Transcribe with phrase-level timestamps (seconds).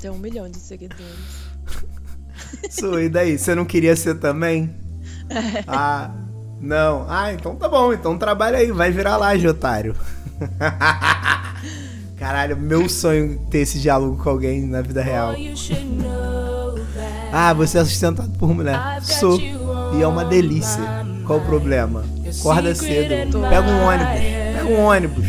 [0.00, 1.04] Tem um milhão de seguidores.
[2.70, 3.38] Sou, e daí?
[3.38, 4.74] Você não queria ser também?
[5.28, 5.62] É.
[5.66, 6.10] Ah,
[6.60, 7.04] não.
[7.08, 7.92] Ah, então tá bom.
[7.92, 8.72] Então trabalha aí.
[8.72, 9.94] Vai virar laje, otário.
[12.18, 15.34] Caralho, meu sonho ter esse diálogo com alguém na vida real.
[17.32, 18.78] Ah, você é sustentado por mulher.
[19.02, 19.38] Sou.
[19.38, 20.82] E é uma delícia.
[21.26, 22.04] Qual o problema?
[22.38, 23.40] Acorda cedo.
[23.40, 24.20] Pega um ônibus.
[24.54, 25.26] Pega um ônibus.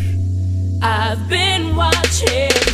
[0.82, 2.71] I've been watching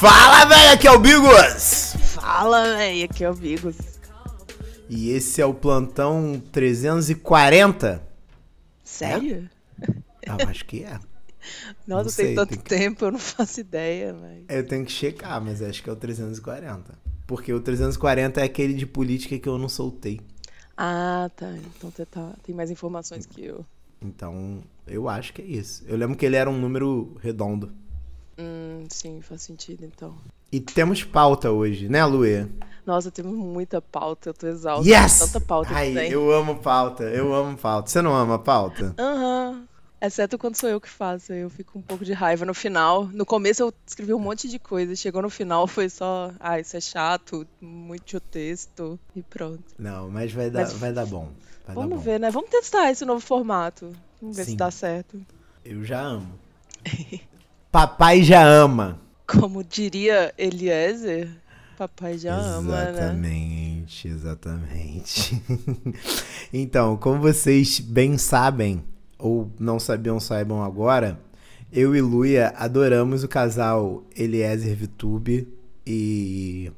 [0.00, 1.94] Fala, velho, aqui é o Bigos.
[2.14, 3.76] Fala, véi, aqui é o Bigos.
[4.88, 8.02] E esse é o plantão 340.
[8.82, 9.48] Sério?
[10.26, 10.98] Ah, eu acho que é.
[11.86, 14.44] Nossa, Não tem sei, tanto tem que- tempo, eu não faço ideia, velho.
[14.48, 16.98] Eu tenho que checar, mas acho que é o 340.
[17.26, 20.20] Porque o 340 é aquele de política que eu não soltei.
[20.76, 21.52] Ah, tá.
[21.76, 22.32] Então você tá...
[22.42, 23.66] tem mais informações que eu.
[24.00, 25.84] Então, eu acho que é isso.
[25.86, 27.70] Eu lembro que ele era um número redondo.
[28.40, 30.16] Hum, sim, faz sentido, então.
[30.50, 32.46] E temos pauta hoje, né, Luê?
[32.86, 34.88] Nossa, temos muita pauta, eu tô exausta.
[34.88, 35.18] Yes!
[35.18, 36.10] Tanta pauta Ai, que tem.
[36.10, 37.90] eu amo pauta, eu amo pauta.
[37.90, 38.94] Você não ama pauta?
[38.98, 39.64] Aham.
[40.02, 43.04] Exceto quando sou eu que faço, eu fico um pouco de raiva no final.
[43.12, 46.74] No começo eu escrevi um monte de coisa, chegou no final foi só, ah, isso
[46.74, 49.62] é chato, muito texto e pronto.
[49.78, 51.26] Não, mas vai dar, Mas- vai dar bom.
[51.66, 52.02] Vai dar Vamos bom.
[52.02, 52.30] ver, né?
[52.30, 53.92] Vamos testar esse novo formato.
[54.22, 54.52] Vamos ver Sim.
[54.52, 55.20] se dá certo.
[55.62, 56.32] Eu já amo.
[57.72, 58.98] Papai já ama.
[59.28, 61.30] Como diria Eliezer,
[61.78, 62.90] papai já ama, né?
[62.90, 65.42] Exatamente, exatamente.
[66.52, 68.82] então, como vocês bem sabem,
[69.16, 71.20] ou não sabiam, saibam agora,
[71.72, 75.46] eu e Luia adoramos o casal Eliezer Vitube
[75.86, 76.72] e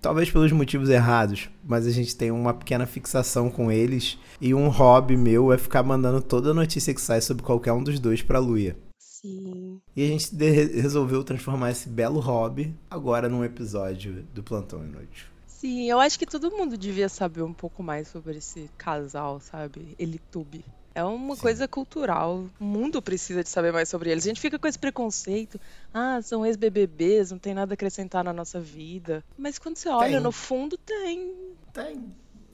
[0.00, 4.68] talvez pelos motivos errados, mas a gente tem uma pequena fixação com eles e um
[4.68, 8.38] hobby meu é ficar mandando toda notícia que sai sobre qualquer um dos dois pra
[8.38, 8.74] Luia.
[9.20, 9.80] Sim.
[9.96, 15.26] E a gente resolveu transformar esse belo hobby agora num episódio do Plantão Inútil.
[15.44, 19.96] Sim, eu acho que todo mundo devia saber um pouco mais sobre esse casal, sabe?
[19.98, 20.64] Elitube.
[20.94, 21.42] É uma Sim.
[21.42, 22.46] coisa cultural.
[22.60, 24.24] O mundo precisa de saber mais sobre eles.
[24.24, 25.60] A gente fica com esse preconceito.
[25.92, 29.24] Ah, são ex-BBBs, não tem nada a acrescentar na nossa vida.
[29.36, 30.20] Mas quando você olha, Tem.
[30.20, 31.34] no fundo tem.
[31.72, 32.04] Tem.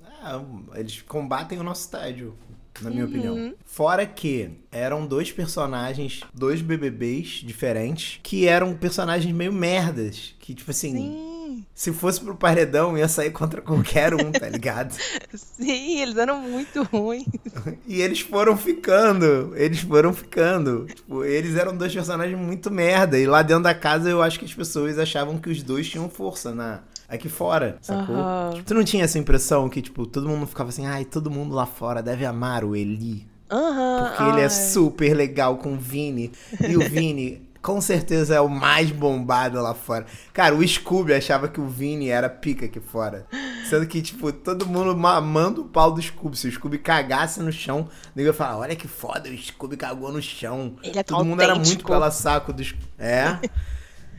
[0.02, 0.42] Ah,
[0.74, 2.34] eles combatem o nosso tédio,
[2.82, 3.08] na minha Uhum.
[3.10, 3.54] opinião.
[3.64, 10.34] Fora que eram dois personagens, dois BBBs diferentes, que eram personagens meio merdas.
[10.40, 14.92] Que, tipo assim, Sim, se fosse pro paredão, ia sair contra qualquer um, tá ligado?
[15.34, 17.24] sim, eles eram muito ruins.
[17.86, 20.86] E eles foram ficando, eles foram ficando.
[20.86, 23.18] Tipo, eles eram dois personagens muito merda.
[23.18, 26.08] E lá dentro da casa eu acho que as pessoas achavam que os dois tinham
[26.08, 26.80] força na
[27.14, 28.16] aqui fora, sacou?
[28.16, 28.62] Aham.
[28.64, 31.66] Tu não tinha essa impressão que, tipo, todo mundo ficava assim, ai, todo mundo lá
[31.66, 33.26] fora deve amar o Eli.
[33.50, 34.08] Aham.
[34.08, 34.50] Porque ele é ai.
[34.50, 36.32] super legal com o Vini.
[36.66, 40.06] E o Vini, com certeza, é o mais bombado lá fora.
[40.32, 43.26] Cara, o Scooby achava que o Vini era pica aqui fora.
[43.68, 46.36] Sendo que, tipo, todo mundo mamando o pau do Scooby.
[46.36, 50.12] Se o Scooby cagasse no chão, nego ia falar, olha que foda, o Scooby cagou
[50.12, 50.74] no chão.
[50.82, 51.90] Ele é Todo mundo era muito autêntico.
[51.90, 52.86] pela saco do Scooby.
[52.98, 53.38] É.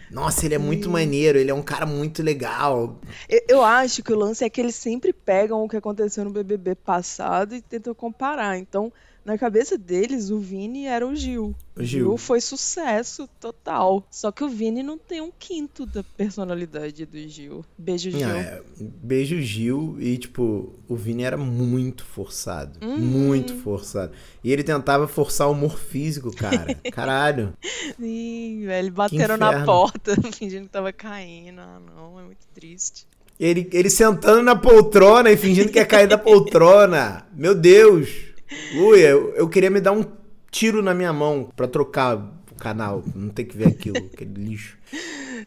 [0.09, 2.99] Nossa, ele é muito maneiro, ele é um cara muito legal.
[3.27, 6.31] Eu, eu acho que o lance é que eles sempre pegam o que aconteceu no
[6.31, 8.57] BBB passado e tentam comparar.
[8.57, 8.91] Então,
[9.25, 11.55] na cabeça deles, o Vini era o Gil.
[11.75, 12.15] O Gil.
[12.15, 14.05] foi sucesso total.
[14.11, 17.65] Só que o Vini não tem um quinto da personalidade do Gil.
[17.77, 18.25] Beijo, Gil.
[18.27, 22.97] Ah, é, beijo Gil e tipo, o Vini era muito forçado, Uhum.
[22.97, 24.11] muito forçado.
[24.43, 26.75] E ele tentava forçar o humor físico, cara.
[26.93, 27.53] Caralho.
[27.99, 28.91] Sim, velho.
[28.91, 31.59] Bateram na porta, fingindo que tava caindo.
[31.59, 33.07] Ah, não, é muito triste.
[33.39, 37.25] Ele, ele sentando na poltrona e fingindo que ia cair da poltrona.
[37.35, 38.33] Meu Deus.
[38.73, 40.03] Luia, eu, eu queria me dar um
[40.51, 44.77] tiro na minha mão pra trocar o canal, não ter que ver aquilo, aquele lixo.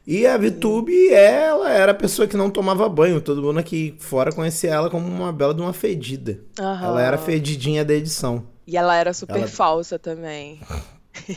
[0.06, 3.20] E a Vitube, ela era a pessoa que não tomava banho.
[3.20, 6.40] Todo mundo aqui fora conhecia ela como uma bela de uma fedida.
[6.58, 6.86] Aham.
[6.86, 8.46] Ela era a fedidinha da edição.
[8.66, 10.60] E ela era super Ela- falsa também.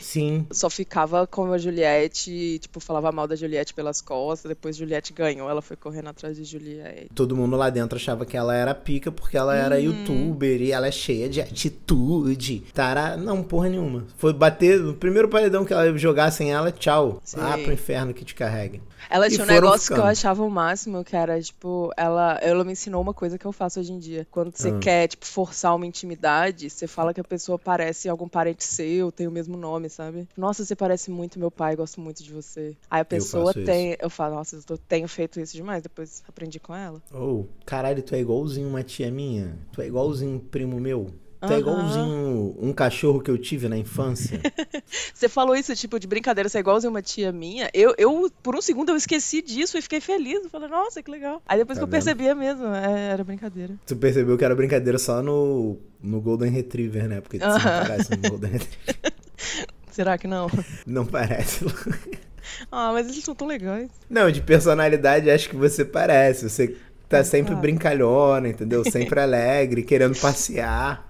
[0.01, 0.45] Sim.
[0.51, 5.49] Só ficava com a Juliette, tipo, falava mal da Juliette pelas costas, depois Juliette ganhou,
[5.49, 7.07] ela foi correndo atrás de Juliette.
[7.13, 10.87] Todo mundo lá dentro achava que ela era pica porque ela era youtuber e ela
[10.87, 12.63] é cheia de atitude.
[12.73, 14.05] Tara, não, porra nenhuma.
[14.17, 17.21] Foi bater no primeiro paredão que ela jogassem ela, tchau.
[17.23, 17.37] Sim.
[17.41, 18.81] Ah, pro inferno que te carregue.
[19.09, 20.11] Ela E tinha um negócio que eu ficando.
[20.11, 23.79] achava o máximo, que era, tipo, ela, ela me ensinou uma coisa que eu faço
[23.79, 24.25] hoje em dia.
[24.31, 24.77] Quando você Ah.
[24.79, 29.27] quer, tipo, forçar uma intimidade, você fala que a pessoa parece algum parente seu, tem
[29.27, 30.27] o mesmo nome, sabe?
[30.37, 32.75] Nossa, você parece muito meu pai, gosto muito de você.
[32.89, 33.63] Aí a pessoa isso.
[33.63, 33.95] tem.
[33.99, 37.01] Eu falo, nossa, eu tenho feito isso demais, depois aprendi com ela.
[37.13, 39.57] Oh, caralho, tu é igualzinho uma tia minha.
[39.71, 41.07] Tu é igualzinho um primo meu.
[41.41, 41.59] Tu é Aham.
[41.59, 44.39] igualzinho um cachorro que eu tive na infância.
[45.11, 47.69] Você falou isso, tipo, de brincadeira, você é igualzinho uma tia minha.
[47.73, 50.43] Eu, eu, por um segundo, eu esqueci disso e fiquei feliz.
[50.43, 51.41] Eu falei, nossa, que legal.
[51.47, 52.03] Aí depois Tá que eu vendo?
[52.03, 53.73] percebia mesmo, é, era brincadeira.
[53.87, 57.21] tu percebeu que era brincadeira só no, no Golden Retriever, né?
[57.21, 57.87] Porque tu não Aham.
[57.87, 59.10] parece no Golden Retriever.
[59.91, 60.47] Será que não?
[60.85, 61.65] Não parece.
[62.71, 63.89] Ah, mas eles são tão legais.
[64.09, 66.49] Não, de personalidade acho que você parece.
[66.49, 66.75] Você
[67.07, 67.57] tá sempre Ah.
[67.57, 68.83] brincalhona, entendeu?
[68.83, 71.07] Sempre alegre, querendo passear.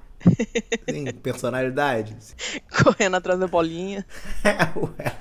[0.89, 2.15] Sim, personalidade.
[2.83, 4.05] Correndo atrás da bolinha.
[4.43, 5.15] É, ué.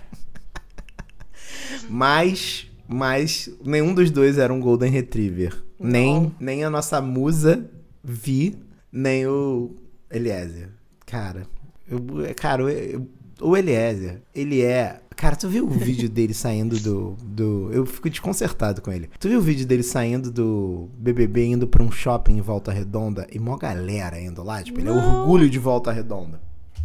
[1.88, 5.56] Mas, mas nenhum dos dois era um Golden Retriever.
[5.78, 7.64] Nem, nem a nossa musa
[8.02, 8.58] Vi,
[8.92, 9.76] nem o
[10.10, 10.68] Eliezer.
[11.06, 11.46] Cara,
[11.90, 13.06] eu, cara, eu-
[13.42, 15.00] o Eliezer, ele é.
[15.16, 17.70] Cara, tu viu o vídeo dele saindo do, do.
[17.72, 19.10] Eu fico desconcertado com ele.
[19.18, 23.26] Tu viu o vídeo dele saindo do BBB indo pra um shopping em Volta Redonda
[23.32, 24.62] e mó galera indo lá?
[24.62, 25.20] Tipo, ele é Não.
[25.22, 26.40] orgulho de Volta Redonda.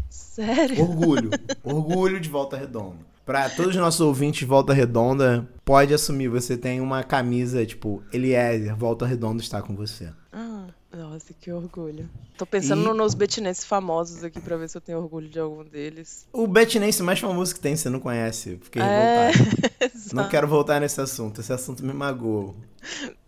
[0.09, 0.81] Sério?
[0.81, 1.29] Orgulho.
[1.63, 2.97] Orgulho de Volta Redonda.
[3.25, 8.03] Pra todos os nossos ouvintes de Volta Redonda, pode assumir, você tem uma camisa, tipo,
[8.13, 10.09] Eliezer, Volta Redonda está com você.
[10.37, 12.09] Ah, nossa, que orgulho.
[12.37, 15.63] Tô pensando E- nos betinenses famosos aqui pra ver se eu tenho orgulho de algum
[15.63, 16.27] deles.
[16.33, 18.59] O betinense mais famoso que tem, você não conhece.
[18.61, 19.55] Fiquei É, revoltado.
[20.13, 22.53] Não quero voltar nesse assunto, esse assunto me magoou.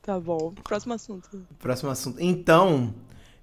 [0.02, 0.54] Tá bom.
[0.64, 1.42] Próximo assunto.
[1.60, 2.18] Próximo assunto.
[2.22, 2.94] Então,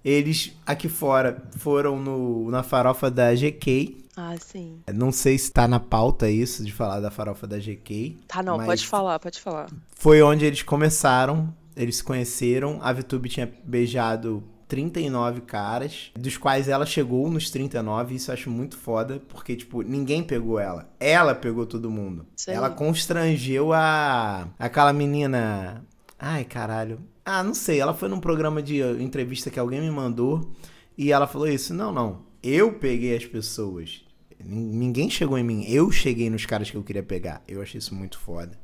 [0.05, 4.05] eles aqui fora foram no, na farofa da GK.
[4.17, 4.78] Ah, sim.
[4.94, 8.19] Não sei se tá na pauta isso, de falar da farofa da GK.
[8.28, 9.69] Tá, não, pode falar, pode falar.
[9.96, 12.79] Foi onde eles começaram, eles se conheceram.
[12.82, 18.15] A VTube tinha beijado 39 caras, dos quais ela chegou nos 39.
[18.15, 20.91] Isso eu acho muito foda, porque, tipo, ninguém pegou ela.
[20.99, 22.26] Ela pegou todo mundo.
[22.56, 24.49] Ela constrangeu a.
[24.59, 25.85] aquela menina.
[26.19, 27.00] Ai, caralho.
[27.25, 27.79] Ah, não sei.
[27.81, 30.53] Ela foi num programa de entrevista que alguém me mandou
[30.97, 31.73] e ela falou isso.
[31.75, 32.23] Não, não.
[32.43, 34.03] Eu peguei as pessoas.
[34.43, 35.65] Nin- Ninguém chegou em mim.
[35.69, 37.43] Eu cheguei nos caras que eu queria pegar.
[37.49, 38.59] Eu achei isso muito foda.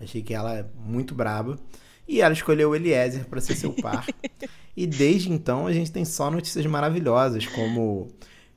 [0.00, 1.58] Achei que ela é muito braba.
[2.10, 4.04] E ela escolheu o Eliezer pra ser seu par.
[4.76, 8.08] e desde então a gente tem só notícias maravilhosas, como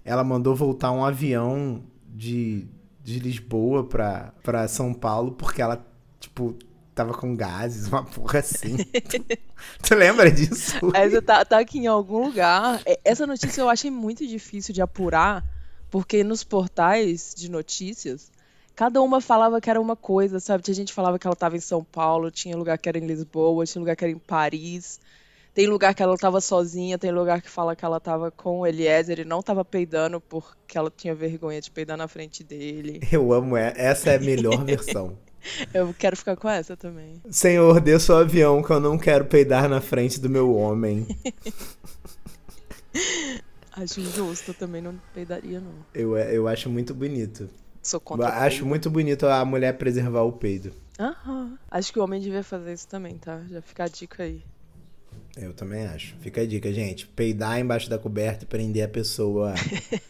[0.03, 2.65] ela mandou voltar um avião de,
[3.03, 5.85] de Lisboa pra São Paulo porque ela,
[6.19, 6.57] tipo,
[6.95, 8.75] tava com gases, uma porra assim.
[9.87, 10.75] tu lembra disso?
[10.95, 12.81] Essa tá, tá aqui em algum lugar.
[12.87, 15.45] É, Essa notícia eu achei muito difícil de apurar,
[15.91, 18.31] porque nos portais de notícias,
[18.75, 20.63] cada uma falava que era uma coisa, sabe?
[20.63, 23.05] Tinha gente que falava que ela tava em São Paulo, tinha lugar que era em
[23.05, 24.99] Lisboa, tinha lugar que era em Paris.
[25.53, 28.67] Tem lugar que ela tava sozinha, tem lugar que fala que ela tava com o
[28.67, 32.99] Eliezer e não tava peidando porque ela tinha vergonha de peidar na frente dele.
[33.11, 35.15] Eu amo, é- essa é a melhor versão.
[35.73, 37.21] Eu quero ficar com essa também.
[37.29, 41.05] Senhor, desça o avião que eu não quero peidar na frente do meu homem.
[43.75, 45.73] Acho injusto, eu também não peidaria, não.
[45.93, 47.49] Eu, eu acho muito bonito.
[47.83, 50.71] Sou contra Acho muito bonito a mulher preservar o peido.
[50.99, 51.57] Aham.
[51.69, 53.41] Acho que o homem devia fazer isso também, tá?
[53.49, 54.41] Já fica a dica aí.
[55.35, 56.15] Eu também acho.
[56.21, 57.07] Fica a dica, gente.
[57.07, 59.53] Peidar embaixo da coberta e prender a pessoa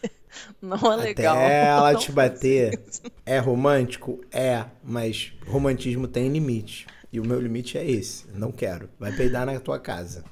[0.60, 1.36] Não é legal.
[1.36, 2.80] até ela Não te bater.
[3.24, 4.20] É romântico?
[4.30, 6.86] É, mas romantismo tem limite.
[7.12, 8.26] E o meu limite é esse.
[8.34, 8.88] Não quero.
[8.98, 10.24] Vai peidar na tua casa.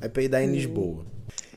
[0.00, 1.04] Vai peidar em Lisboa.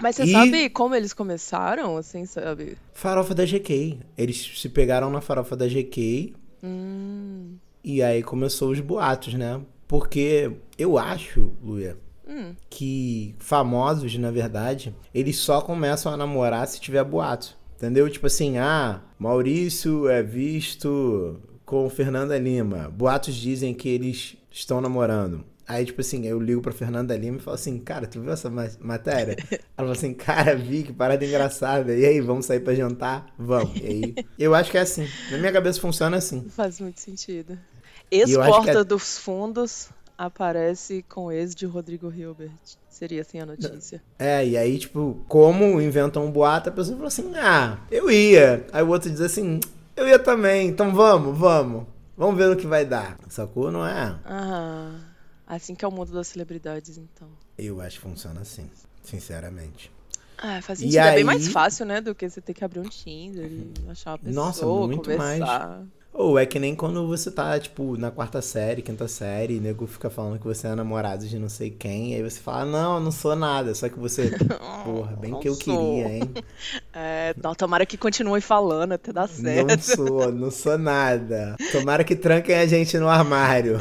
[0.02, 2.78] Mas você E- sabe como eles começaram, assim, sabe?
[2.94, 4.00] Farofa da GK.
[4.18, 7.56] Eles se pegaram na farofa da GK Hum.
[7.84, 9.60] e aí começou os boatos, né?
[9.88, 12.54] Porque eu acho, Luia, Hum.
[12.70, 17.58] que famosos, na verdade, eles só começam a namorar se tiver boato.
[17.76, 18.10] Entendeu?
[18.10, 22.90] Tipo assim, ah, Maurício é visto com Fernanda Lima.
[22.90, 25.46] Boatos dizem que eles estão namorando.
[25.70, 28.50] Aí, tipo assim, eu ligo pra Fernanda Lima e falo assim, cara, tu viu essa
[28.50, 29.38] ma- matéria?
[29.52, 31.96] Ela falou assim, cara, vi, que parada engraçada.
[31.96, 33.28] E aí, vamos sair pra jantar?
[33.38, 33.80] Vamos.
[33.80, 35.08] E aí, eu acho que é assim.
[35.30, 36.44] Na minha cabeça funciona assim.
[36.50, 37.56] Faz muito sentido.
[38.10, 42.52] que Ex-porta é- dos fundos, Aparece com ex de Rodrigo Hilbert.
[42.90, 44.04] Seria assim a notícia.
[44.20, 48.66] É, e aí, tipo, como inventam um boato, a pessoa fala assim, ah, eu ia.
[48.74, 49.62] Aí o outro diz assim,
[49.96, 51.86] eu ia também, então vamos, vamos.
[52.18, 53.18] Vamos ver no que vai dar.
[53.30, 53.72] Sacou?
[53.72, 54.14] Não é?
[54.26, 54.92] Ah,
[55.50, 57.28] assim que é o mundo das celebridades, então.
[57.58, 58.70] Eu acho que funciona assim,
[59.04, 59.92] sinceramente.
[60.38, 61.00] Ah, faz E sentido.
[61.00, 62.00] É bem mais fácil, né?
[62.00, 65.42] Do que você ter que abrir um Tinder e achar uma pessoa, Nossa, muito mais.
[66.20, 69.62] Ou é que nem quando você tá, tipo, na quarta série, quinta série, e o
[69.62, 73.00] nego fica falando que você é namorado de não sei quem, aí você fala, não,
[73.00, 73.74] não sou nada.
[73.74, 74.30] Só que você,
[74.84, 75.64] porra, bem Não que eu sou.
[75.64, 76.24] queria, hein?
[76.94, 79.70] É, não, tomara que continue falando até dar certo.
[79.70, 81.56] Não sou, não sou nada.
[81.72, 83.78] Tomara que tranquem a gente no armário.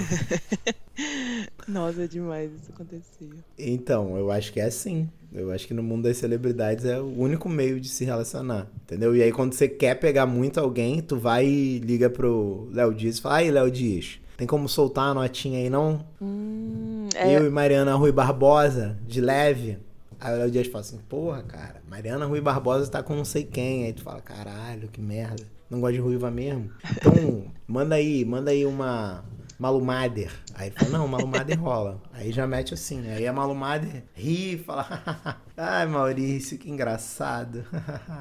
[1.67, 3.31] Nossa, é demais isso acontecer.
[3.59, 5.11] Então, eu acho que é assim.
[5.33, 9.15] Eu acho que no mundo das celebridades é o único meio de se relacionar, entendeu?
[9.15, 13.19] E aí quando você quer pegar muito alguém, tu vai e liga pro Léo Dias
[13.19, 16.05] e fala, aí, Léo Dias, tem como soltar uma notinha aí, não?
[16.21, 19.79] Hum, é, Eu e Mariana Rui Barbosa, de leve.
[20.21, 23.45] Aí o Léo Dias fala assim, porra, cara, Mariana Rui Barbosa tá com não sei
[23.45, 23.85] quem.
[23.85, 25.45] Aí tu fala, caralho, que merda.
[25.69, 26.71] Não gosta de ruiva mesmo?
[26.97, 29.23] Então, manda aí, manda aí uma
[29.59, 30.33] Malumader.
[30.55, 32.01] Aí ele fala, não, Malumader rola.
[32.13, 33.09] Aí já mete assim.
[33.09, 37.65] Aí a Malumader ri e fala, ai Maurício, que engraçado.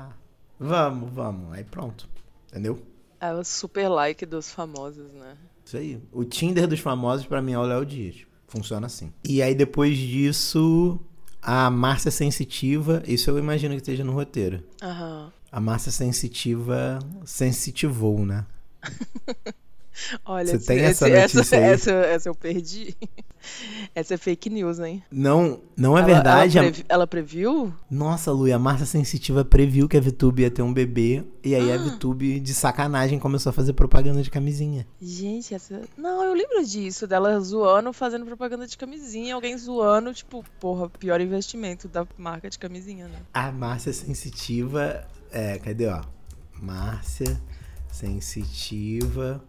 [0.60, 1.53] vamos, vamos.
[1.53, 2.10] Aí pronto.
[2.50, 2.82] Entendeu?
[3.20, 5.36] é o super like dos famosos, né?
[5.65, 6.01] Isso aí.
[6.12, 8.17] O Tinder dos famosos pra mim é o Léo Dias.
[8.48, 9.12] Funciona assim.
[9.24, 11.00] E aí depois disso,
[11.41, 14.63] a Márcia Sensitiva, isso eu imagino que esteja no roteiro.
[14.82, 15.32] Aham.
[15.51, 18.46] A Márcia Sensitiva sensitivou, né?
[20.25, 21.63] Olha, Você tem essa esse- notícia aí?
[21.66, 22.96] essa, essa eu perdi.
[23.96, 25.01] Essa é fake news, hein?
[25.10, 26.58] Não, não é Ela- verdade.
[26.58, 27.74] Ela, previ- ela previu?
[27.89, 31.24] Nossa, Lu, a Márcia Sensitiva previu que a VTube ia ter um bebê.
[31.44, 31.75] E aí Ah.
[31.75, 34.86] a VTube, de sacanagem, começou a fazer propaganda de camisinha.
[35.01, 35.82] Gente, essa.
[35.96, 41.22] Não, eu lembro disso, dela zoando, fazendo propaganda de camisinha, alguém zoando, tipo, porra, pior
[41.22, 43.20] investimento da marca de camisinha, né?
[43.34, 45.08] A Márcia Sensitiva.
[45.32, 46.01] É, cadê, ó?
[46.60, 47.39] Márcia
[47.89, 49.42] Sensitiva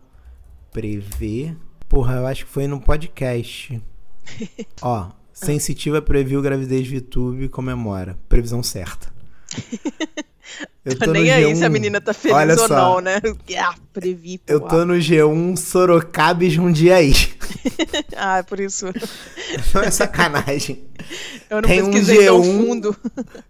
[0.72, 1.54] prevê.
[1.88, 3.80] Porra, eu acho que foi no podcast.
[4.82, 8.18] ó, Sensitiva previu gravidez VTube e comemora.
[8.28, 9.08] Previsão certa.
[10.84, 11.56] Eu Tá tô no nem aí G1.
[11.56, 12.68] se a menina tá feliz Olha ou só.
[12.94, 13.20] não, né?
[13.58, 14.70] Ah, previ, Eu porra.
[14.78, 17.12] tô no G1 Sorocaba e Jundiaí.
[18.16, 18.86] Ah, é por isso.
[19.74, 20.82] Não é sacanagem.
[21.50, 22.44] Eu não Tem um pesquisei tão G1.
[22.66, 22.96] fundo.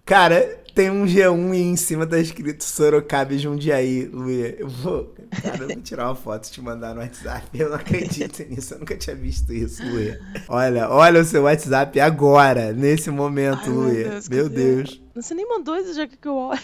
[0.05, 4.55] Cara, tem um G1 e em cima tá escrito Sorocaba e Jundiaí, Luia.
[4.61, 5.13] Eu vou.
[5.43, 7.49] Cara, eu vou tirar uma foto e te mandar no WhatsApp.
[7.53, 8.75] Eu não acredito nisso.
[8.75, 10.21] Eu nunca tinha visto isso, Luia.
[10.47, 14.09] Olha, olha o seu WhatsApp agora, nesse momento, Ai, meu Luia.
[14.11, 14.75] Deus, Meu cadê?
[14.77, 15.03] Deus.
[15.17, 16.61] Você nem mandou isso já que eu olho.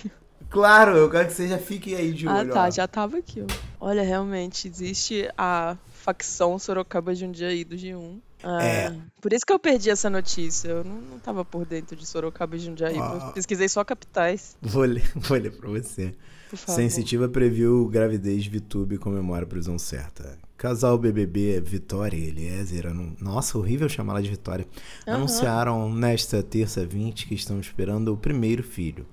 [0.49, 2.52] Claro, eu quero que você já fique aí de Ah, olho.
[2.52, 2.71] tá, ó.
[2.71, 3.47] já tava aqui, ó.
[3.80, 8.21] Olha, realmente, existe a facção Sorocaba Jundiaí do G1.
[8.44, 8.96] Ah, É.
[9.20, 10.68] Por isso que eu perdi essa notícia.
[10.68, 12.96] Eu não, não tava por dentro de Sorocaba e Jundiaí.
[12.96, 16.14] Eu pesquisei só capitais, Vou ler, vou ler pra você.
[16.54, 20.38] Sensitiva previu gravidez VTube e comemora a prisão certa.
[20.56, 22.86] Casal BBB Vitória e Eliezer.
[22.86, 24.66] anu- Nossa, horrível chamá-la de Vitória.
[25.06, 25.16] Aham.
[25.16, 29.04] Anunciaram nesta terça 20 que estão esperando o primeiro filho.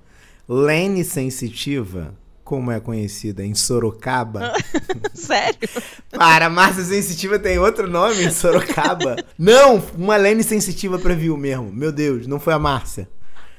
[0.47, 2.13] Lene Sensitiva,
[2.51, 4.51] como é conhecida em Sorocaba.
[5.15, 5.70] Sério?
[6.12, 9.15] Para, Márcia Sensitiva tem outro nome em Sorocaba.
[9.39, 11.72] não, uma Lene Sensitiva previu mesmo.
[11.72, 13.08] Meu Deus, não foi a Márcia.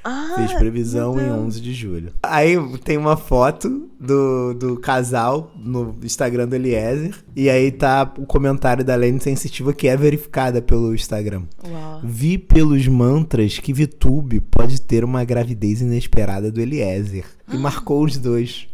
[0.04, 1.38] Ah, Fez previsão em Deus.
[1.38, 2.12] 11 de julho.
[2.22, 7.14] Aí tem uma foto do, do casal no Instagram do Eliezer.
[7.36, 11.42] E aí tá o comentário da Lene Sensitiva que é verificada pelo Instagram.
[11.64, 12.00] Uau.
[12.02, 17.24] Vi pelos mantras que VTube pode ter uma gravidez inesperada do Eliezer.
[17.52, 18.66] E marcou os dois.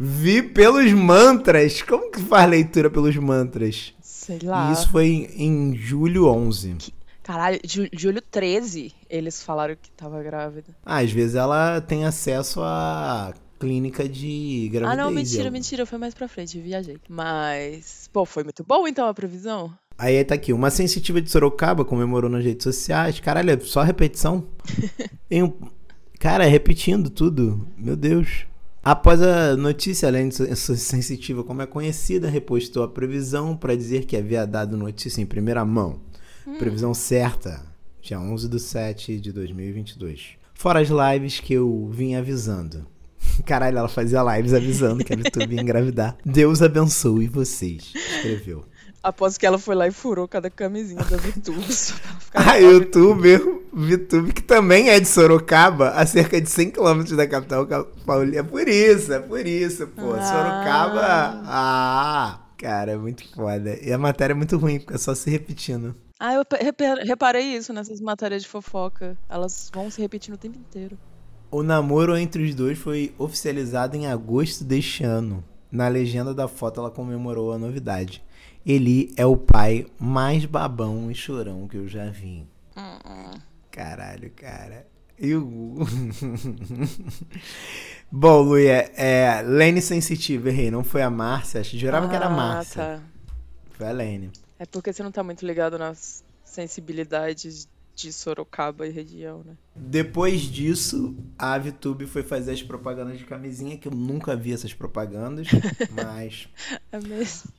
[0.00, 1.82] Vi pelos mantras.
[1.82, 3.92] Como que faz leitura pelos mantras?
[4.02, 4.70] Sei lá.
[4.70, 5.06] E isso foi
[5.36, 6.76] em, em julho 11.
[7.26, 10.68] Caralho, ju- julho 13, eles falaram que tava grávida.
[10.84, 14.92] Ah, às vezes ela tem acesso à clínica de gravidez.
[15.00, 15.84] ah, não, mentira, mentira.
[15.84, 16.98] Foi mais pra frente, viajei.
[17.08, 19.72] Mas, pô, foi muito bom então a previsão.
[19.98, 23.18] Aí tá aqui, uma sensitiva de Sorocaba comemorou nas redes sociais.
[23.18, 24.46] Caralho, é só repetição?
[25.28, 25.52] Em um-
[26.20, 27.66] Cara, repetindo tudo.
[27.76, 28.46] Meu Deus.
[28.84, 34.16] Após a notícia, além de sensitiva como é conhecida, repostou a previsão para dizer que
[34.16, 35.98] havia dado notícia em primeira mão.
[36.58, 37.62] Previsão certa,
[38.00, 40.30] dia 11 de 7 de 2022.
[40.54, 42.86] Fora as lives que eu vim avisando.
[43.44, 46.16] Caralho, ela fazia lives avisando que a VTube ia engravidar.
[46.24, 48.64] Deus abençoe vocês, escreveu.
[49.02, 52.60] Após que ela foi lá e furou cada camisinha da ficar A grávida.
[52.72, 53.40] youtuber
[53.72, 58.40] VTube, que também é de Sorocaba, a cerca de 100 km da capital ca- paulista.
[58.40, 60.12] É por isso, é por isso, pô.
[60.14, 60.22] Ah.
[60.22, 61.42] Sorocaba.
[61.44, 63.78] Ah, cara, é muito foda.
[63.80, 65.94] E a matéria é muito ruim, porque é só se repetindo.
[66.18, 66.42] Ah, eu
[67.04, 69.16] reparei isso nessas matérias de fofoca.
[69.28, 70.98] Elas vão se repetindo o tempo inteiro.
[71.50, 75.44] O namoro entre os dois foi oficializado em agosto deste ano.
[75.70, 78.24] Na legenda da foto, ela comemorou a novidade.
[78.64, 82.46] Eli é o pai mais babão e chorão que eu já vi.
[83.70, 84.86] Caralho, cara.
[85.18, 85.46] Eu.
[88.10, 89.42] Bom, Luia, é.
[89.42, 90.70] Lene Sensitiva, errei.
[90.70, 91.62] Não foi a Márcia.
[91.62, 92.82] Jurava que era a Ah, Márcia.
[92.82, 93.00] tá.
[93.72, 94.30] Foi a Lene.
[94.58, 99.54] É porque você não tá muito ligado nas sensibilidades de Sorocaba e região, né?
[99.74, 104.74] Depois disso, a VTube foi fazer as propagandas de camisinha, que eu nunca vi essas
[104.74, 105.48] propagandas,
[105.92, 106.48] mas.
[106.92, 107.50] É mesmo.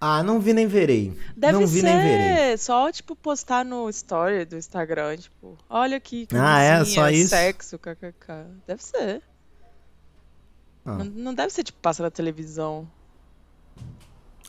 [0.00, 1.12] Ah, não vi nem verei.
[1.36, 2.56] Deve não vi ser nem verei.
[2.56, 6.84] só, tipo, postar no story do Instagram, tipo, olha aqui, Ah, é?
[6.84, 7.30] Só isso?
[7.30, 8.46] sexo, kkk.
[8.66, 9.22] Deve ser.
[10.86, 10.96] Ah.
[10.96, 12.88] Não, não deve ser, tipo, passa na televisão.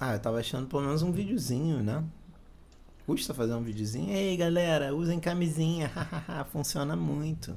[0.03, 2.03] Ah, eu tava achando pelo menos um videozinho, né?
[3.05, 4.12] Custa fazer um videozinho?
[4.12, 5.91] Ei, galera, usem camisinha.
[6.51, 7.53] Funciona muito.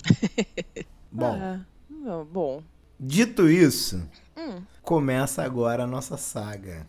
[1.11, 2.63] Bom, Ah, não, bom.
[3.01, 4.03] dito isso,
[4.37, 4.61] Hum.
[4.83, 6.87] começa agora a nossa saga.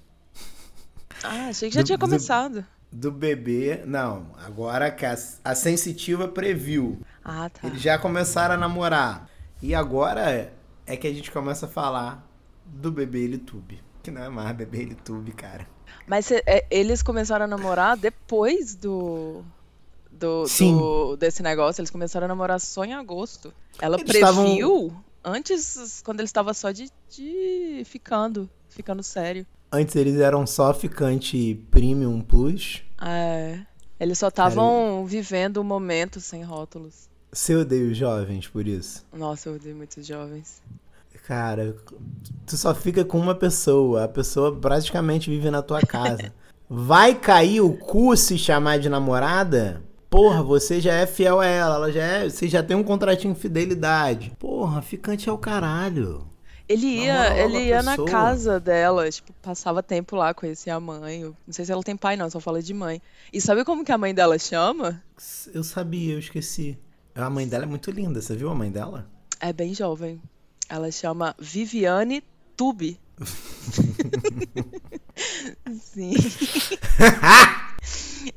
[1.24, 2.66] Ah, achei que já Do- tinha do- começado.
[2.92, 3.84] Do bebê.
[3.86, 7.00] Não, agora que a, a sensitiva previu.
[7.24, 7.68] Ah, tá.
[7.68, 9.30] Eles já começaram a namorar.
[9.62, 10.52] E agora
[10.86, 12.28] é que a gente começa a falar
[12.66, 13.82] do bebê Elitube.
[14.06, 15.68] Que não é mais bebê Elitube, cara.
[16.06, 19.44] Mas é, eles começaram a namorar depois do,
[20.12, 20.78] do, Sim.
[20.78, 21.82] do- desse negócio.
[21.82, 23.52] Eles começaram a namorar só em agosto.
[23.82, 24.94] Ela Eles estavam- previu
[25.24, 29.44] antes, quando ele estava só de, de ficando, ficando sério.
[29.72, 32.84] Antes eles eram só ficante Premium Plus.
[33.02, 33.60] É,
[34.00, 37.10] eles só estavam vivendo o momento sem rótulos.
[37.32, 39.04] Você odeia os jovens por isso?
[39.12, 40.62] Nossa, eu odeio muitos jovens.
[41.28, 41.76] Cara,
[42.46, 44.04] tu só fica com uma pessoa.
[44.04, 46.32] A pessoa praticamente vive na tua casa.
[46.70, 49.84] Vai cair o cu se chamar de namorada?
[50.10, 53.34] Porra, você já é fiel a ela, ela já é, você já tem um contratinho
[53.34, 54.32] de fidelidade.
[54.40, 56.28] Porra, ficante é o caralho.
[56.68, 61.24] Ele ia, ele ia na casa dela, tipo, passava tempo lá, conhecia a mãe.
[61.24, 63.02] Não sei se ela tem pai, não, só fala de mãe.
[63.32, 65.04] E sabe como que a mãe dela chama?
[65.54, 66.78] Eu sabia, eu esqueci.
[67.14, 69.08] A mãe dela é muito linda, você viu a mãe dela?
[69.40, 70.20] É bem jovem.
[70.70, 72.24] Ela chama Viviane
[72.56, 73.00] Tube.
[75.82, 76.14] Sim.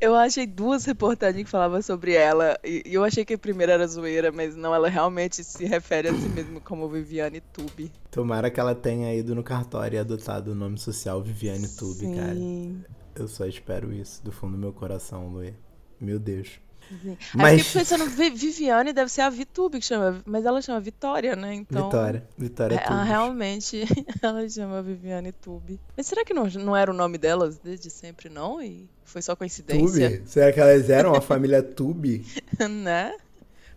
[0.01, 2.59] Eu achei duas reportagens que falavam sobre ela.
[2.63, 6.15] E eu achei que a primeira era zoeira, mas não, ela realmente se refere a
[6.15, 7.91] si mesma como Viviane Tube.
[8.11, 12.35] Tomara que ela tenha ido no cartório e adotado o nome social Viviane Tube, cara.
[12.35, 12.85] Sim.
[13.15, 15.55] Eu só espero isso do fundo do meu coração, Luê.
[16.01, 16.61] Meu Deus.
[17.03, 17.11] Sim.
[17.11, 20.61] Aí Mas- eu fiquei pensando, Vi- Viviane deve ser a Vitube que chama, mas ela
[20.63, 21.55] chama Vitória, né?
[21.55, 21.85] Então.
[21.87, 22.25] Vitória.
[22.37, 23.07] Vitória É, Tubes.
[23.07, 23.83] realmente,
[24.23, 25.79] ela chama Viviane Tube.
[25.97, 28.63] Mas será que não, não era o nome delas desde sempre, não?
[28.63, 30.11] E foi só coincidência?
[30.19, 30.23] Tube?
[30.29, 32.25] Será que elas eram uma família Tube?
[32.71, 33.15] né?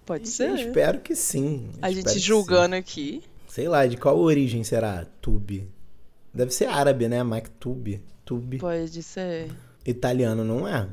[0.05, 0.55] Pode Eu ser.
[0.67, 1.69] espero que sim.
[1.81, 3.23] A espero gente julgando aqui.
[3.47, 5.69] Sei lá, de qual origem será Tube?
[6.33, 7.21] Deve ser árabe, né?
[7.23, 8.01] Maktube.
[8.23, 8.57] Tube.
[8.59, 9.51] Pode ser.
[9.85, 10.87] Italiano não é?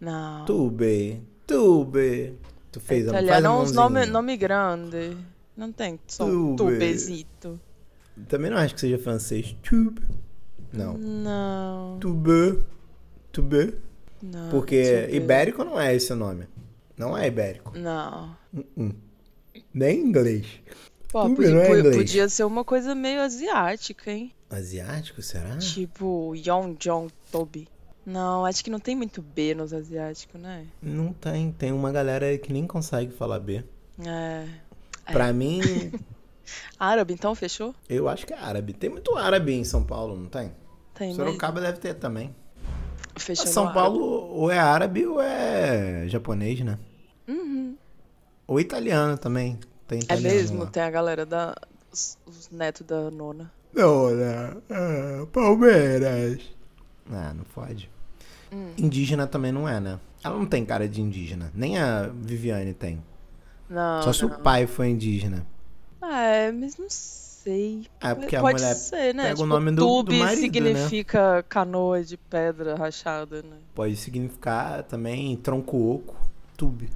[0.00, 0.44] Não.
[0.44, 1.20] Tube.
[1.46, 2.38] Tube.
[2.72, 5.16] Tu fez a faz a Italiano é uns nome, nome grande.
[5.56, 6.56] Não tem só Tube.
[6.56, 7.60] tubezito.
[8.28, 9.56] Também não acho que seja francês.
[9.62, 10.02] Tube.
[10.72, 10.94] Não.
[10.98, 11.98] Não.
[12.00, 12.62] Tube.
[13.30, 13.74] Tube.
[14.22, 14.50] Não.
[14.50, 15.16] Porque tube.
[15.16, 16.46] ibérico não é esse o nome.
[16.96, 17.76] Não é ibérico.
[17.78, 18.36] Não.
[18.52, 18.94] Uh-uh.
[19.72, 20.46] Nem inglês.
[21.08, 21.96] Pô, Tube podia, não é inglês.
[21.96, 24.32] podia ser uma coisa meio asiática, hein?
[24.50, 25.56] Asiático, será?
[25.58, 27.68] Tipo, Yongjong Tobi.
[28.06, 30.66] Não, acho que não tem muito B nos asiáticos, né?
[30.82, 31.50] Não tem.
[31.52, 33.64] Tem uma galera que nem consegue falar B.
[34.04, 34.46] É.
[35.10, 35.60] Pra mim,
[36.78, 37.74] Árabe, então, fechou?
[37.88, 38.72] eu acho que é árabe.
[38.72, 40.52] Tem muito árabe em São Paulo, não tem?
[40.94, 42.34] Tem, mas Sorocaba deve ter também.
[43.16, 46.78] fechou São Paulo ou é árabe ou é japonês, né?
[47.28, 47.76] Uhum.
[48.46, 49.58] Ou italiano também.
[49.88, 50.70] Tem É italiano mesmo, lá.
[50.70, 51.54] tem a galera da.
[51.92, 53.50] Os, os netos da nona.
[53.72, 54.56] Não, né?
[54.70, 56.40] Ah, Palmeiras.
[57.10, 57.90] Ah, não pode.
[58.54, 58.70] Hum.
[58.78, 59.98] Indígena também não é, né?
[60.22, 61.50] Ela não tem cara de indígena.
[61.54, 63.02] Nem a Viviane tem.
[63.68, 64.02] Não.
[64.02, 64.30] Só se não.
[64.36, 65.44] o pai foi indígena.
[66.02, 67.86] É, mas não sei.
[68.00, 69.22] É porque a Pode mulher ser, né?
[69.24, 70.36] pega o Tipo, nome do- do marido, né?
[70.36, 73.56] significa canoa de pedra rachada, né?
[73.74, 76.16] pode significar também tronco oco,
[76.56, 76.88] tube.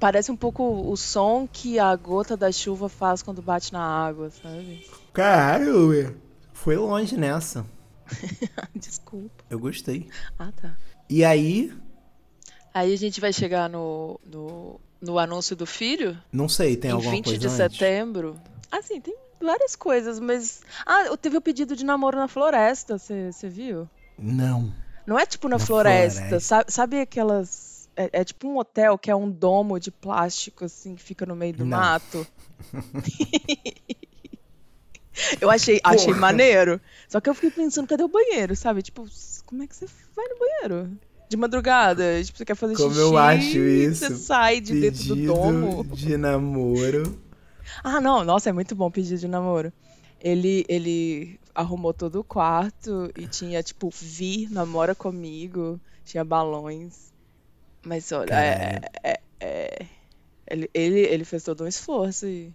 [0.00, 4.30] Parece um pouco o som que a gota da chuva faz quando bate na água,
[4.30, 4.84] sabe?
[5.12, 6.16] Caralho,
[6.52, 7.64] foi longe nessa.
[8.74, 9.44] Desculpa.
[9.48, 10.08] Eu gostei.
[10.38, 10.76] Ah, tá.
[11.12, 11.70] E aí,
[12.72, 16.94] Aí a gente vai chegar no, no, no anúncio do filho, não sei, tem em
[16.94, 17.56] alguma 20 coisa de antes?
[17.76, 18.40] setembro.
[18.70, 20.62] Ah, sim, tem várias coisas, mas.
[20.86, 23.86] Ah, teve o pedido de namoro na floresta, você viu?
[24.18, 24.72] Não.
[25.06, 26.40] Não é tipo na, Na floresta, floresta.
[26.40, 30.94] Sabe, sabe aquelas É, é tipo um hotel que é um domo de plástico, assim,
[30.94, 31.76] que fica no meio do Não.
[31.76, 32.26] mato.
[35.40, 36.80] eu achei, achei maneiro.
[37.08, 38.82] Só que eu fiquei pensando, cadê o banheiro, sabe?
[38.82, 39.06] Tipo,
[39.44, 40.98] como é que você vai no banheiro?
[41.28, 44.06] De madrugada, tipo, você quer fazer Como xixi, eu acho isso.
[44.06, 45.84] você sai de dentro do domo.
[45.92, 47.18] de namoro.
[47.82, 49.72] Ah, não, nossa, é muito bom pedido de namoro.
[50.20, 57.12] Ele, ele arrumou todo o quarto e tinha, tipo, Vi, namora comigo, tinha balões.
[57.84, 59.86] Mas olha, é, é- é-
[60.48, 62.52] ele, ele, ele fez todo um esforço e.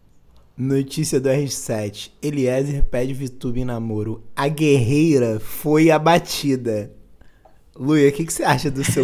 [0.57, 2.11] Notícia do R7.
[2.19, 4.23] Eliezer pede Vitube em namoro.
[4.35, 6.91] A guerreira foi abatida.
[7.75, 9.03] Luia, o que, que você acha do seu.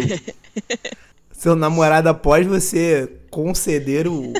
[1.30, 4.32] seu namorado, após você conceder o,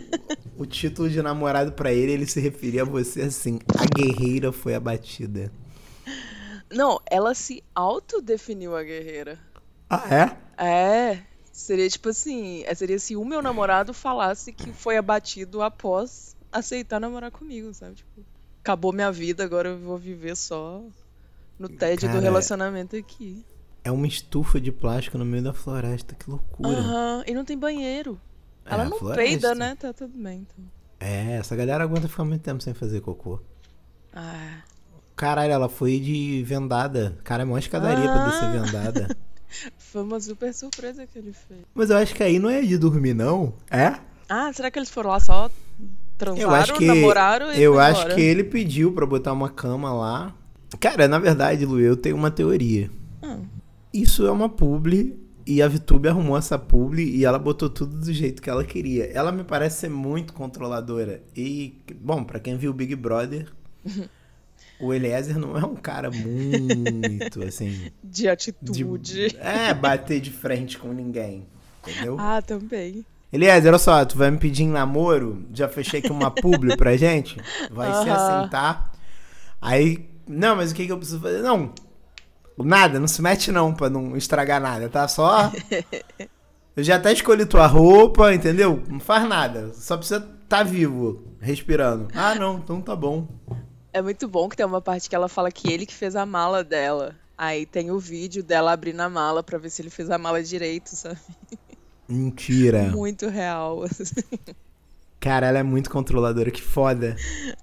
[0.58, 4.74] o título de namorado pra ele, ele se referia a você assim: a guerreira foi
[4.74, 5.52] abatida.
[6.68, 9.38] Não, ela se autodefiniu a guerreira.
[9.88, 11.12] Ah, é?
[11.12, 11.18] É,
[11.52, 17.30] seria tipo assim, seria se o meu namorado falasse que foi abatido após aceitar namorar
[17.30, 17.94] comigo, sabe?
[17.96, 18.22] Tipo,
[18.62, 20.82] acabou minha vida, agora eu vou viver só
[21.58, 23.44] no tédio do Cara, relacionamento aqui.
[23.82, 26.78] É uma estufa de plástico no meio da floresta, que loucura.
[26.78, 28.18] Aham, e não tem banheiro.
[28.64, 29.22] Ela É, não floresta.
[29.30, 29.76] peida, né?
[29.78, 30.64] Tá tudo bem, então.
[31.00, 33.40] É, essa galera aguenta ficar muito tempo sem fazer cocô.
[34.12, 34.62] Ah,
[35.16, 37.16] Caralho, ela foi de vendada.
[37.22, 38.50] Cara, é mó escadaria pra descer Ah.
[38.52, 39.16] vendada.
[39.78, 41.60] foi uma super surpresa que ele fez.
[41.74, 43.54] Mas eu acho que aí não é de dormir, não?
[43.70, 44.00] É?
[44.28, 45.48] Ah, será que eles foram lá só
[46.16, 46.86] transaram, Eu acho que.
[46.86, 48.14] namoraram e eu acho embora?
[48.14, 50.34] que ele pediu pra botar uma cama lá.
[50.80, 52.90] Cara, na verdade, Lu, eu tenho uma teoria.
[53.22, 53.38] Ah,
[53.92, 58.12] Isso é uma publi e a VTube arrumou essa publi e ela botou tudo do
[58.12, 59.04] jeito que ela queria.
[59.12, 61.22] Ela me parece ser muito controladora.
[61.36, 63.46] E, bom, pra quem viu o Big Brother,
[64.80, 69.36] o Eliezer não é um cara muito, assim, de de, atitude.
[69.38, 71.46] é, bater de frente com ninguém.
[71.86, 72.16] Entendeu?
[72.18, 73.04] Ah, também.
[73.34, 75.44] Eliezer, olha só, tu vai me pedir em namoro?
[75.52, 77.36] Já fechei aqui uma publi pra gente?
[77.68, 78.42] Vai ser Aham.
[78.44, 78.92] assim, tá?
[79.60, 81.42] Aí, não, mas o que, que eu preciso fazer?
[81.42, 81.72] Não,
[82.56, 85.08] nada, não se mete não pra não estragar nada, tá?
[85.08, 85.50] Só.
[86.76, 88.82] Eu já até escolhi tua roupa, entendeu?
[88.88, 92.08] Não faz nada, só precisa tá vivo, respirando.
[92.14, 93.28] Ah, não, então tá bom.
[93.92, 96.26] É muito bom que tem uma parte que ela fala que ele que fez a
[96.26, 97.14] mala dela.
[97.38, 100.42] Aí tem o vídeo dela abrindo a mala pra ver se ele fez a mala
[100.42, 101.18] direito, sabe?
[102.08, 102.84] Mentira.
[102.84, 103.82] Muito real.
[103.84, 104.22] assim.
[105.20, 107.16] Cara, ela é muito controladora, que foda.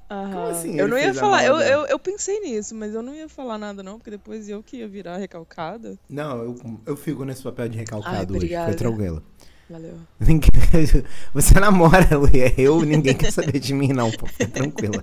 [0.10, 0.50] Aham.
[0.50, 3.58] assim eu não ia falar, eu, eu, eu pensei nisso, mas eu não ia falar
[3.58, 5.98] nada não, porque depois eu que ia virar recalcada.
[6.10, 6.56] Não, eu,
[6.88, 8.66] eu fico nesse papel de Ai, recalcado hoje, obrigada.
[8.66, 9.24] foi tranquilo.
[9.72, 9.98] Valeu.
[11.34, 12.54] Você namora, Luia.
[12.58, 14.26] Eu, ninguém quer saber de mim, não, pô.
[14.26, 15.02] Fica tranquila.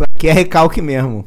[0.00, 1.24] Aqui é recalque mesmo.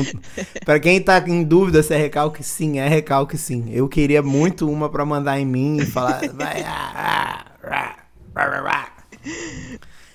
[0.64, 3.70] Pra quem tá em dúvida se é recalque, sim, é recalque sim.
[3.70, 6.22] Eu queria muito uma pra mandar em mim e falar.
[6.32, 7.96] Vai, ah, ah, ah,
[8.34, 8.92] ah, ah.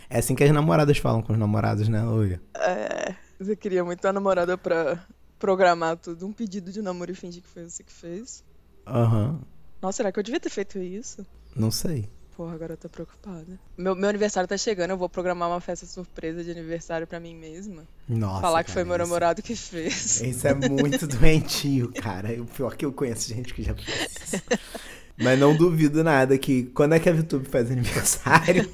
[0.09, 2.41] É assim que as namoradas falam com os namorados, né, Luia?
[2.55, 5.05] É, você queria muito a namorada pra
[5.37, 8.43] programar tudo, um pedido de namoro e fingir que foi você que fez.
[8.87, 9.39] Aham.
[9.79, 11.23] Nossa, será que eu devia ter feito isso?
[11.57, 12.07] Não sei.
[12.35, 13.59] Porra, agora eu tô preocupada.
[13.75, 17.33] Meu, meu aniversário tá chegando, eu vou programar uma festa surpresa de aniversário pra mim
[17.35, 17.83] mesma.
[18.07, 18.41] Nossa.
[18.41, 20.21] Falar que foi meu isso- namorado que fez.
[20.21, 22.39] Isso é muito doentio, cara.
[22.39, 24.43] O pior que eu conheço gente que já fez isso.
[25.19, 28.69] Mas não duvido nada que quando é que a VTube faz aniversário?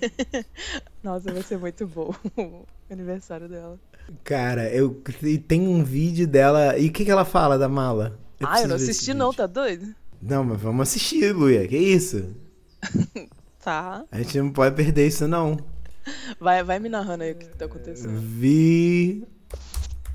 [1.01, 3.79] Nossa, vai ser muito bom o aniversário dela.
[4.25, 6.77] Cara, eu e tem um vídeo dela.
[6.77, 8.19] E o que, que ela fala da mala?
[8.43, 9.95] ah, eu não assisti não, tá doido?
[10.21, 11.65] Não, mas vamos assistir, Luia.
[11.65, 12.35] Que isso?
[13.63, 14.05] Tá.
[14.11, 15.57] A gente não pode perder isso, não.
[16.37, 18.19] Vai, vai me narrando aí o que, tá acontecendo.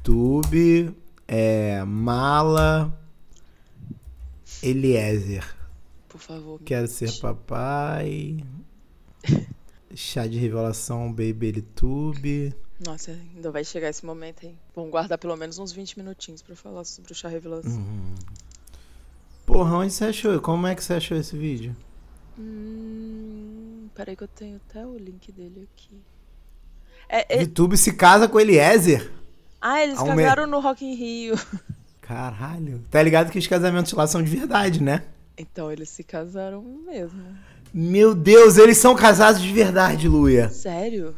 [0.05, 0.95] VTube,
[1.27, 2.95] é, mala,
[4.63, 5.57] Eliezer.
[6.11, 6.61] Por favor.
[6.63, 8.45] Quero ser papai.
[9.97, 12.55] Chá de revelação, Baby Elitube.
[12.85, 14.55] Nossa, ainda vai chegar esse momento aí.
[14.75, 17.73] Vamos guardar pelo menos uns 20 minutinhos pra falar sobre o chá revelação.
[17.73, 18.15] Uhum.
[19.47, 20.39] Porra, onde você achou?
[20.43, 21.75] Como é que você achou esse vídeo?
[22.39, 26.01] Hum, peraí que eu tenho até o link dele aqui.
[27.09, 29.11] É, é- YouTube se casa com Eliezer?
[29.61, 31.35] Ah, eles Ao me- casaram no Rock in Rio.
[32.01, 32.81] Caralho.
[32.91, 35.05] Tá ligado que os casamentos lá são de verdade, né?
[35.37, 37.23] Então, eles se casaram mesmo.
[37.73, 40.49] Meu Deus, eles são casados de verdade, Luia.
[40.49, 41.15] Sério?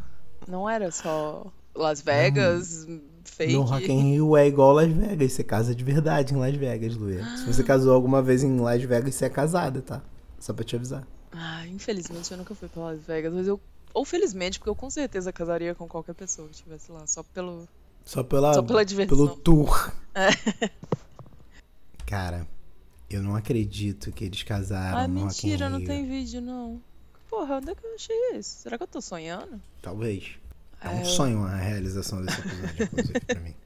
[0.48, 2.86] Não era só Las Vegas,
[3.24, 3.52] fake?
[3.52, 5.32] No Rock in Rio é igual Las Vegas.
[5.32, 7.24] Você casa de verdade em Las Vegas, Luia.
[7.36, 10.02] Se você casou alguma vez em Las Vegas, você é casada, tá?
[10.40, 11.06] Só pra te avisar.
[11.32, 13.60] Ah, infelizmente eu nunca fui pra Las Vegas, mas eu.
[13.94, 17.68] Ou felizmente, porque eu com certeza casaria com qualquer pessoa que estivesse lá, só pelo.
[18.04, 19.16] Só pela, Só pela diversão.
[19.16, 19.92] pelo tour.
[22.06, 22.46] Cara,
[23.08, 26.80] Eu não acredito que eles casaram in mentira, não tem vídeo, não.
[27.28, 28.62] Porra, onde é que eu achei isso?
[28.62, 29.60] Será que eu tô sonhando?
[29.82, 30.38] Talvez.
[30.80, 33.54] É um É, sonho a realização desse episódio, inclusive, pra mim.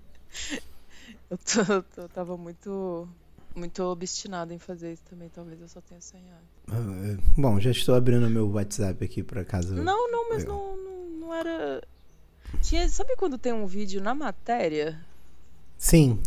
[1.30, 3.08] Eu, tô, tô- eu tava muito,
[3.54, 5.28] muito obstinada em fazer isso também.
[5.28, 6.42] Talvez eu só tenha sonhado.
[6.68, 9.74] Ah, Bom, já estou abrindo meu WhatsApp aqui pra caso.
[9.74, 11.82] Não, não, mas não, não, não era.
[12.62, 15.00] Tinha, sabe quando tem um vídeo na matéria?
[15.76, 16.20] Sim.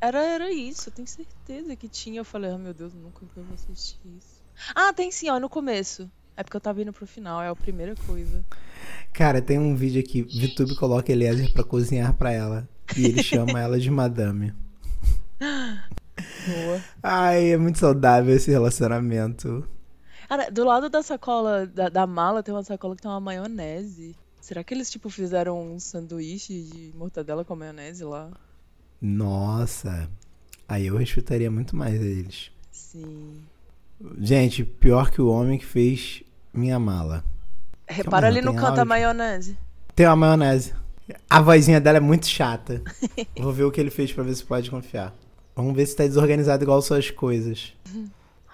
[0.00, 2.20] Era, era isso, eu tenho certeza que tinha.
[2.20, 4.40] Eu falei, ah, meu Deus, nunca que eu vou assistir isso.
[4.74, 6.10] Ah, tem sim, ó, no começo.
[6.36, 8.42] É porque eu tava indo pro final, é a primeira coisa.
[9.12, 10.22] Cara, tem um vídeo aqui.
[10.22, 12.68] VTube coloca Eliezer pra cozinhar pra ela.
[12.96, 14.54] E ele chama ela de madame.
[16.46, 16.80] Boa.
[17.02, 19.66] Ai, é muito saudável esse relacionamento.
[20.28, 24.14] Cara, do lado da sacola, da, da mala, tem uma sacola que tem uma maionese.
[24.40, 28.30] Será que eles, tipo, fizeram um sanduíche de mortadela com maionese lá?
[29.00, 30.08] Nossa.
[30.68, 32.52] Aí eu respeitaria muito mais eles.
[32.70, 33.42] Sim.
[34.18, 36.22] Gente, pior que o homem que fez
[36.54, 37.24] minha mala.
[37.88, 39.58] Repara ali no canto a maionese.
[39.94, 40.74] Tem uma maionese.
[41.28, 42.82] A vozinha dela é muito chata.
[43.36, 45.12] Vou ver o que ele fez pra ver se pode confiar.
[45.54, 47.74] Vamos ver se tá desorganizado igual suas coisas.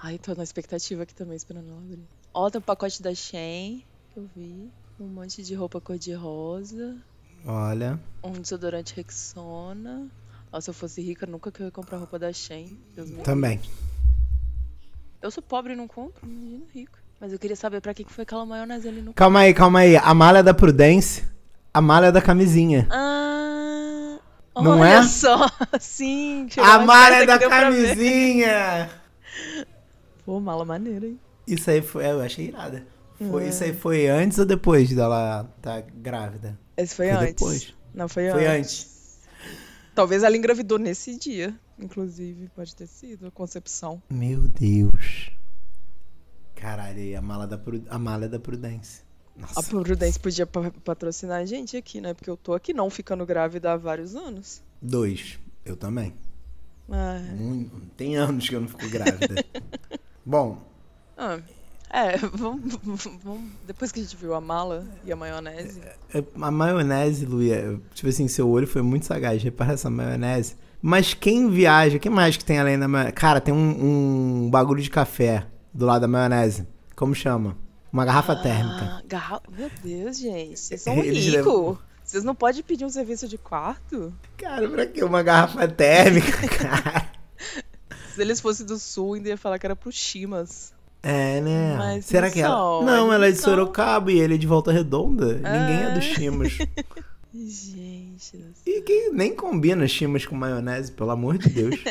[0.02, 1.98] Ai, tô na expectativa aqui também, esperando ela abrir.
[2.32, 4.70] Ó, tem um pacote da Shein, que eu vi.
[4.98, 6.96] Um monte de roupa cor-de-rosa.
[7.44, 8.00] Olha.
[8.22, 10.08] Um desodorante Rexona.
[10.52, 12.78] Ó, se eu fosse rica, nunca que eu ia comprar roupa da Shein.
[12.94, 13.60] Deus Também.
[15.20, 16.98] Eu sou pobre e não compro, imagina rico.
[17.20, 19.14] Mas eu queria saber pra que que foi aquela maionese ali no...
[19.14, 19.96] Calma aí, calma aí.
[19.96, 21.24] A mala é da Prudence.
[21.72, 22.86] A mala é da camisinha.
[22.90, 23.65] Ah...
[24.62, 25.02] Não olha é?
[25.02, 25.36] só!
[25.80, 28.90] Sim, A perto é da camisinha.
[30.24, 31.20] Pô, mala maneira, hein?
[31.46, 32.04] Isso aí foi.
[32.06, 32.86] Eu achei irada.
[33.30, 33.48] Foi, É.
[33.48, 36.58] Isso aí foi antes ou depois dela tá grávida?
[36.76, 37.34] Esse foi, Foi antes.
[37.34, 37.74] depois.
[37.94, 39.20] Não, foi, Foi antes.
[39.94, 44.02] Talvez ela engravidou nesse dia, inclusive, pode ter sido a concepção.
[44.10, 45.30] Meu Deus.
[46.54, 48.38] Caralho, a mala, da a mala é da
[49.36, 49.52] Prudence.
[49.58, 49.70] A Nossa.
[49.84, 52.14] Prudence podia pa- patrocinar a gente aqui, né?
[52.14, 54.62] Porque eu tô aqui não ficando grávida há vários anos.
[54.80, 55.38] Dois.
[55.64, 56.14] Eu também.
[56.90, 59.44] Ah, Muito- Tem anos que eu não fico grávida.
[60.24, 60.62] Bom,
[61.16, 61.38] ah,
[61.90, 62.74] é, vamos,
[63.22, 65.80] vamos- Depois que a gente viu a mala e a maionese.
[66.14, 69.42] é- a maionese, Luia, tipo assim, seu olho foi muito sagaz.
[69.42, 70.56] Repara essa maionese.
[70.80, 73.14] Mas quem viaja, quem mais que tem além da maionese?
[73.14, 76.66] Cara, tem um, um bagulho de café do lado da maionese.
[76.94, 77.56] Como chama?
[77.96, 78.84] Uma garrafa térmica.
[78.84, 79.42] Ah, garra...
[79.56, 80.60] Meu Deus, gente.
[80.60, 81.78] Vocês são ricos.
[82.04, 84.12] Vocês não podem pedir um serviço de quarto?
[84.36, 87.10] Cara, pra que uma garrafa térmica, cara?
[88.14, 90.74] Se eles fossem do sul, ainda ia falar que era pro Chimas.
[91.02, 91.74] É, né?
[91.78, 92.84] Mas Será que ela.
[92.84, 93.54] Não, ela é de são.
[93.54, 95.32] Sorocaba e ele é de Volta Redonda.
[95.32, 96.52] Ninguém é dos Chimas.
[97.32, 101.82] Gente, do E que nem combina Chimas com maionese, pelo amor de Deus.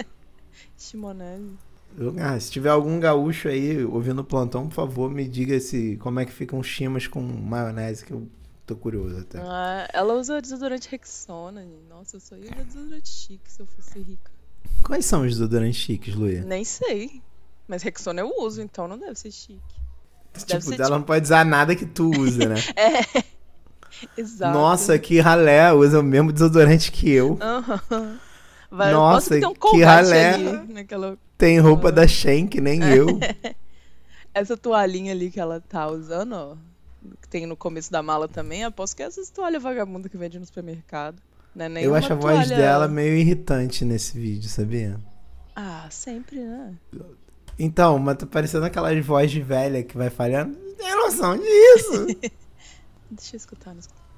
[0.78, 1.58] Chimonese.
[2.20, 6.20] Ah, se tiver algum gaúcho aí ouvindo o plantão, por favor, me diga se como
[6.20, 8.28] é que ficam chimas com maionese, que eu
[8.66, 9.40] tô curioso até.
[9.40, 11.66] Ah, ela usa desodorante Rexona.
[11.90, 14.32] Nossa, eu só ia usar desodorante chique se eu fosse rica.
[14.84, 16.44] Quais são os desodorantes chiques, Luia?
[16.44, 17.22] Nem sei.
[17.68, 19.60] Mas Rexona eu uso, então não deve ser chique.
[20.34, 22.56] Deve tipo, ser ela não pode usar nada que tu usa, né?
[24.18, 24.54] Exato.
[24.54, 27.38] Nossa, que ralé, usa o mesmo desodorante que eu.
[27.42, 28.20] Aham.
[28.70, 30.34] Vai, Nossa, um que ralé.
[30.34, 31.18] ali naquela...
[31.38, 33.08] Tem roupa da Shen, que nem eu.
[34.34, 36.56] Essa toalhinha ali que ela tá usando, ó.
[37.22, 38.64] Que tem no começo da mala também.
[38.64, 41.22] Aposto que é essas toalhas vagabundas que vende no supermercado.
[41.56, 45.00] Não é eu acho a voz toalha- dela meio irritante nesse vídeo, sabia?
[45.56, 46.74] Ah, sempre, né?
[47.58, 50.54] Então, mas tá parecendo aquelas vozes de velha que vai falhando.
[50.78, 52.08] Tem noção disso?
[53.10, 53.74] Deixa eu escutar.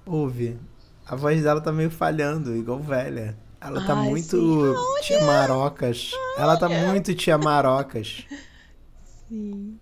[0.06, 0.58] Ouve.
[1.06, 3.38] A voz dela tá meio falhando, igual velha.
[3.67, 5.01] Ela tá Ai, muito sim.
[5.03, 6.12] tia Marocas.
[6.38, 8.25] Ela tá muito tia Marocas.
[9.30, 9.77] Sim.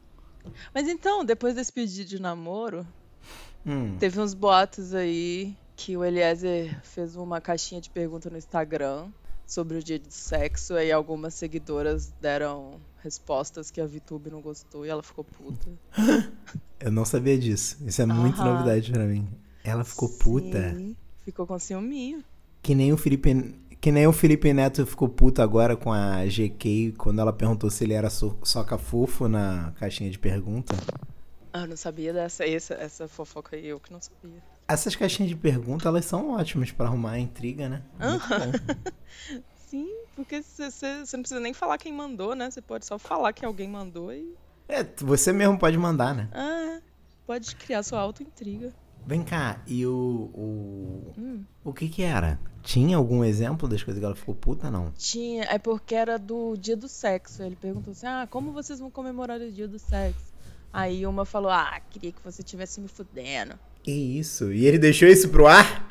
[0.74, 2.86] Mas então, depois desse pedido de namoro,
[3.66, 3.96] Hum.
[4.00, 9.08] teve uns boatos aí que o Eliezer fez uma caixinha de pergunta no Instagram
[9.46, 14.86] sobre o dia de sexo, aí algumas seguidoras deram respostas que a VTube não gostou
[14.86, 15.68] e ela ficou puta.
[16.80, 17.78] Eu não sabia disso.
[17.86, 18.54] Isso é muita Aham.
[18.54, 19.28] novidade pra mim.
[19.64, 20.74] Ela ficou puta.
[20.76, 22.24] Sim, ficou com ciúminho.
[22.62, 23.56] Que nem o Felipe.
[23.80, 27.84] Que nem o Felipe Neto ficou puto agora com a GK quando ela perguntou se
[27.84, 30.76] ele era so soca fofo na caixinha de pergunta.
[31.54, 34.44] Ah, eu não sabia dessa, essa, essa fofoca aí, eu que não sabia.
[34.68, 37.82] Essas caixinhas de pergunta, elas são ótimas pra arrumar intriga, né?
[37.98, 38.92] Bom.
[39.56, 40.66] Sim, porque você
[41.14, 42.50] não precisa nem falar quem mandou, né?
[42.50, 44.36] Você pode só falar que alguém mandou e.
[44.68, 46.28] É, você mesmo pode mandar, né?
[46.34, 46.82] Ah,
[47.26, 48.74] pode criar sua auto-intriga.
[49.08, 50.30] Vem cá, e o.
[50.34, 51.44] O, Hum.
[51.64, 52.40] o que que era?
[52.64, 54.92] Tinha algum exemplo das coisas que ela ficou puta, não?
[54.98, 57.44] Tinha, é porque era do dia do sexo.
[57.44, 60.34] Ele perguntou assim: ah, como vocês vão comemorar o dia do sexo?
[60.74, 63.54] Aí uma falou: ah, queria que você tivesse me fudendo.
[63.84, 64.52] Que isso?
[64.52, 65.88] E ele deixou isso pro ar?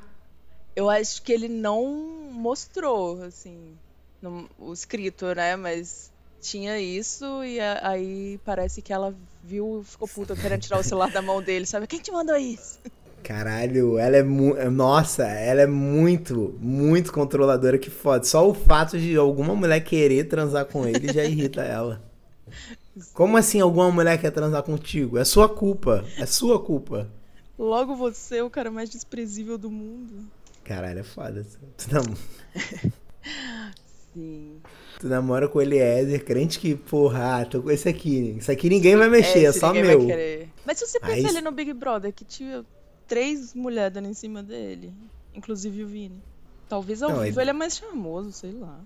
[0.75, 1.87] Eu acho que ele não
[2.33, 3.77] mostrou, assim,
[4.21, 5.55] no, o escrito, né?
[5.55, 10.81] Mas tinha isso e a- aí parece que ela viu e ficou puta querendo tirar
[10.81, 11.87] o celular da mão dele, sabe?
[11.87, 12.81] Quem te mandou isso?
[13.25, 14.71] Caralho, ela é muito.
[14.71, 18.23] Nossa, ela é muito, muito controladora, que foda.
[18.23, 22.03] Só o fato de alguma mulher querer transar com ele já irrita ela.
[23.15, 25.17] Como assim alguma mulher quer transar contigo?
[25.17, 26.05] É sua culpa.
[26.19, 27.09] É sua culpa.
[27.59, 30.27] Logo você, o cara mais desprezível do mundo.
[30.63, 31.47] Caralho, é foda.
[31.79, 32.03] Tu, nam...
[34.13, 34.61] Sim.
[35.01, 38.37] tu namora com o Eliezer, crente que, porra, ah, tô com esse aqui.
[38.39, 40.07] Isso aqui ninguém vai mexer, é, se só meu.
[40.65, 42.65] Mas se você pensa Aí- ali no Big Brother, que tinha
[43.07, 44.93] três mulheres dando em cima dele,
[45.35, 46.23] inclusive o Vini.
[46.69, 48.81] Talvez ao Não, vivo ele- ele é mais charmoso, sei lá.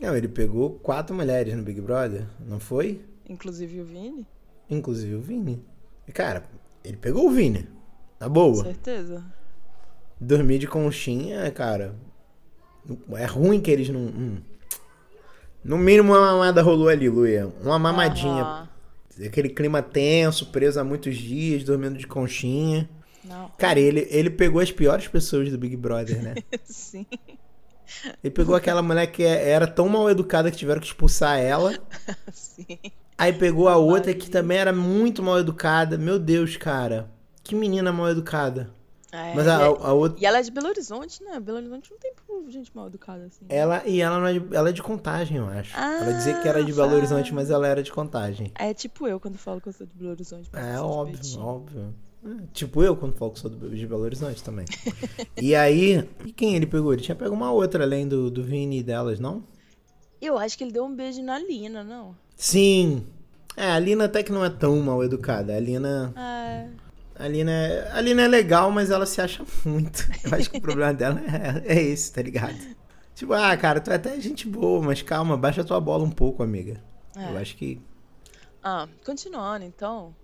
[0.00, 3.00] Não, ele pegou quatro mulheres no Big Brother, não foi?
[3.28, 4.26] Inclusive o Vini,
[4.70, 5.62] Inclusive o Vini.
[6.08, 6.44] E, cara,
[6.82, 7.68] ele pegou o Vini.
[8.18, 8.62] Na boa.
[8.64, 9.22] certeza.
[10.20, 11.94] Dormir de conchinha, cara.
[13.16, 14.00] É ruim que eles não.
[14.00, 14.38] hum.
[15.64, 17.52] No mínimo uma mamada rolou ali, Luia.
[17.62, 18.42] Uma mamadinha.
[18.42, 18.68] Aham.
[19.26, 22.88] Aquele clima tenso, preso há muitos dias, dormindo de conchinha.
[23.24, 23.50] Não.
[23.58, 26.34] Cara, ele, ele pegou as piores pessoas do Big Brother, né?
[26.64, 27.06] Sim.
[28.22, 31.72] Ele pegou aquela mulher que é- era tão mal educada que tiveram que expulsar ela.
[32.32, 32.66] Sim.
[33.18, 35.96] Aí pegou a outra que também era muito mal educada.
[35.98, 37.10] Meu Deus, cara.
[37.44, 38.70] Que menina mal educada.
[39.12, 40.18] É, Mas a, e, a outra.
[40.18, 41.38] e ela é de Belo Horizonte, né?
[41.38, 42.12] Belo Horizonte não tem
[42.50, 43.44] gente mal educada assim.
[43.48, 45.76] Ela, e ela, não é de, ela é de contagem, eu acho.
[45.76, 46.96] ela dizia que era de Ah, Belo tá.
[46.96, 48.50] Horizonte, mas ela era de contagem.
[48.54, 50.48] É tipo eu quando falo que eu sou de Belo Horizonte.
[50.54, 51.94] É óbvio, óbvio.
[52.52, 54.64] Tipo eu quando falo que sou do- de Belo Horizonte também.
[55.40, 56.92] e aí, e quem ele pegou?
[56.92, 59.42] Ele tinha pego uma outra além do, do Vini e delas, não?
[60.20, 62.14] Eu acho que ele deu um beijo na Lina, não?
[62.36, 63.04] Sim.
[63.56, 65.54] É, a Lina até que não é tão mal educada.
[65.56, 66.12] A Lina.
[66.16, 66.68] É.
[67.16, 70.08] A Lina é, a Lina é legal, mas ela se acha muito.
[70.24, 71.20] Eu acho que o problema dela
[71.66, 72.56] é, é esse, tá ligado?
[73.14, 76.42] Tipo, ah, cara, tu é até gente boa, mas calma, baixa tua bola um pouco,
[76.42, 76.80] amiga.
[77.16, 77.30] É.
[77.32, 77.80] Eu acho que.
[78.62, 80.14] Ah, continuando então.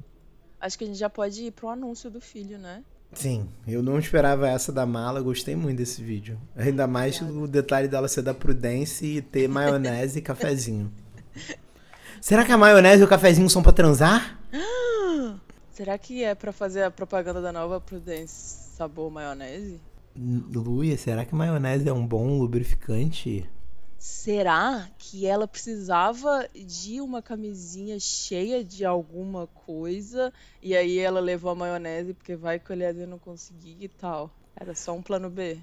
[0.61, 2.83] Acho que a gente já pode ir pro anúncio do filho, né?
[3.13, 6.39] Sim, eu não esperava essa da mala, gostei muito desse vídeo.
[6.57, 10.93] Ainda mais o detalhe dela ser da Prudence e ter maionese e cafezinho.
[12.21, 14.39] Será que a maionese e o cafezinho são pra transar?
[15.73, 19.81] Será que é pra fazer a propaganda da nova Prudence sabor maionese?
[20.17, 23.49] Luia, será que maionese é um bom lubrificante?
[23.99, 30.33] Será que ela precisava de uma camisinha cheia de alguma coisa
[30.63, 34.31] e aí ela levou a maionese porque vai que o Eliezer não conseguia e tal?
[34.55, 35.59] Era só um plano B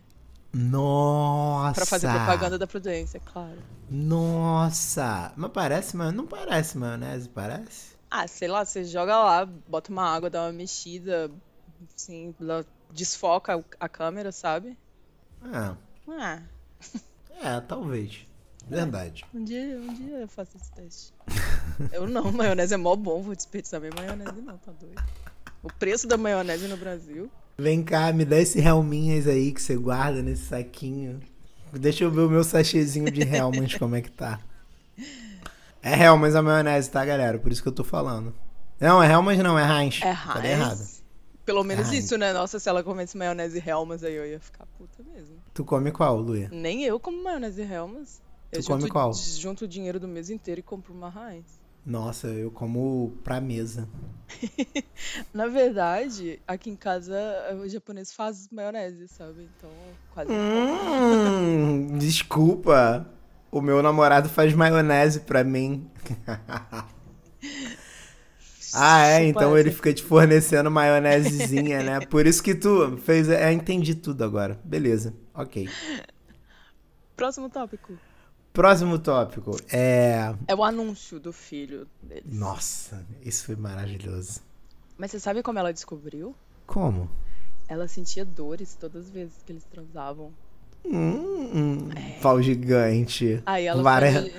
[0.54, 1.76] Nossa!
[1.76, 3.58] Pra fazer propaganda da Prudência, claro.
[3.90, 5.32] Nossa!
[5.38, 7.96] Mas parece, mas não parece maionese, parece?
[8.10, 11.32] Ah, sei lá, você joga lá, bota uma água, dá uma mexida,
[11.96, 12.34] assim,
[12.92, 14.78] desfoca a câmera, sabe?
[15.42, 15.76] Ah,
[16.08, 16.42] Ah,
[17.44, 18.26] é, talvez.
[18.68, 19.24] Verdade.
[19.34, 21.14] um dia, um dia eu faço esse teste.
[21.92, 25.04] Eu não, maionese é mó bom, vou desperdiçar minha maionese não, tá doido.
[25.62, 27.30] O preço da maionese no Brasil.
[27.58, 31.20] Vem cá, me dá esse Helminhas aí que você guarda nesse saquinho.
[31.74, 34.40] Deixa eu ver o meu sachêzinho de Helmans como é que tá.
[35.82, 37.38] É Helmans a maionese, tá, galera?
[37.38, 38.34] Por isso que eu tô falando.
[38.80, 40.02] Não, é Helmans não, é Heinz.
[40.02, 40.78] É Falei errado.
[40.78, 41.04] Heinz.
[41.46, 42.06] Pelo menos Heinz.
[42.06, 42.34] isso, né?
[42.34, 45.38] Nossa, se ela comesse maionese Helmas, aí eu ia ficar puta mesmo.
[45.56, 46.50] Tu come qual, Luia?
[46.52, 48.22] Nem eu como maionese Helmas.
[48.52, 49.14] Eu Tu come junto, qual?
[49.14, 51.46] junto o dinheiro do mês inteiro e compro uma Heinz.
[51.86, 53.88] Nossa, eu como pra mesa.
[55.34, 57.16] Na verdade, aqui em casa
[57.64, 59.48] o japonês faz maionese, sabe?
[59.58, 59.70] Então,
[60.14, 60.30] quase.
[60.30, 63.10] Hum, desculpa.
[63.50, 65.90] O meu namorado faz maionese pra mim.
[68.74, 69.24] ah, é?
[69.24, 72.00] Então ele fica te fornecendo maionesezinha, né?
[72.02, 73.30] Por isso que tu fez.
[73.30, 74.60] É, entendi tudo agora.
[74.66, 75.14] Beleza.
[75.36, 75.70] Ok.
[77.16, 77.98] Próximo tópico.
[78.54, 79.52] Próximo tópico.
[79.72, 80.34] É.
[80.48, 82.34] É o anúncio do filho deles.
[82.34, 84.40] Nossa, isso foi maravilhoso.
[84.98, 86.34] Mas você sabe como ela descobriu?
[86.66, 87.10] Como?
[87.68, 90.32] Ela sentia dores todas as vezes que eles transavam.
[90.86, 91.90] Hum, hum,
[92.22, 93.42] pau gigante.
[93.46, 94.34] Aí ela Vara, foi...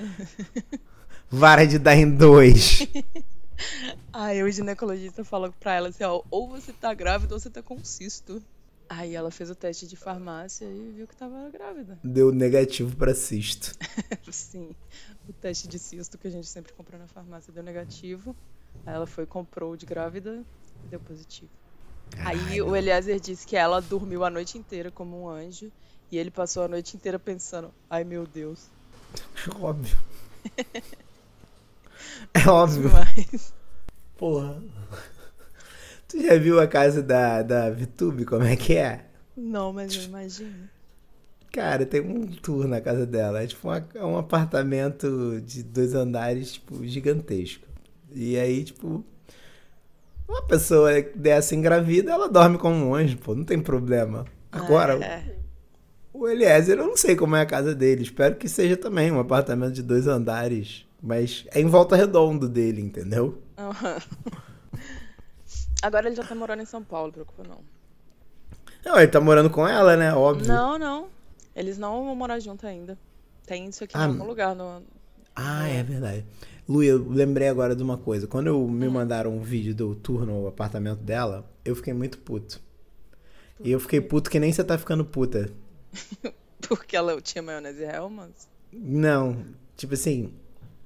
[1.29, 2.87] vara de dar em dois.
[4.13, 7.61] Aí o ginecologista falou pra ela assim, ó, ou você tá grávida ou você tá
[7.61, 8.41] com cisto.
[8.89, 11.99] Aí ela fez o teste de farmácia e viu que tava grávida.
[12.03, 13.75] Deu negativo pra cisto.
[14.31, 14.75] Sim,
[15.27, 18.35] o teste de cisto que a gente sempre compra na farmácia deu negativo.
[18.85, 20.43] Aí ela foi, comprou o de grávida
[20.85, 21.49] e deu positivo.
[22.19, 25.71] Aí o Eliezer disse que ela dormiu a noite inteira como um anjo.
[26.09, 28.67] E ele passou a noite inteira pensando, ai meu Deus.
[29.59, 29.97] Óbvio.
[32.33, 32.89] É óbvio.
[32.91, 33.53] Mas...
[34.17, 34.61] Porra.
[36.07, 39.05] Tu já viu a casa da, da Vitube, como é que é?
[39.35, 40.69] Não, mas eu imagino.
[41.51, 43.41] Cara, tem um tour na casa dela.
[43.43, 47.65] É tipo uma- é um apartamento de dois andares, tipo, gigantesco.
[48.13, 49.03] E aí, tipo,
[50.27, 54.25] uma pessoa dessa engravida, ela dorme como um anjo, pô, não tem problema.
[54.51, 55.23] Agora, É,
[56.13, 58.03] o Eliezer, eu não sei como é a casa dele.
[58.03, 60.85] Espero que seja também um apartamento de dois andares.
[61.01, 63.41] Mas é em volta redondo dele, entendeu?
[63.57, 63.97] aham.
[65.81, 67.59] Agora ele já tá morando em São Paulo, preocupa não.
[68.85, 70.13] Não, ele tá morando com ela, né?
[70.13, 70.47] Óbvio.
[70.47, 71.07] Não, não.
[71.55, 72.97] Eles não vão morar junto ainda.
[73.45, 74.55] Tem isso aqui Ah, em algum lugar.
[74.55, 74.83] No...
[75.35, 76.25] Ah, é verdade.
[76.67, 78.27] Lu, eu lembrei agora de uma coisa.
[78.27, 82.59] Quando eu, me mandaram um vídeo do tour no apartamento dela, eu fiquei muito puto.
[83.63, 85.51] E eu fiquei puto que nem você tá ficando puta.
[86.67, 88.47] Porque ela tinha maionese Hellmann's.
[88.71, 90.33] Não, tipo assim,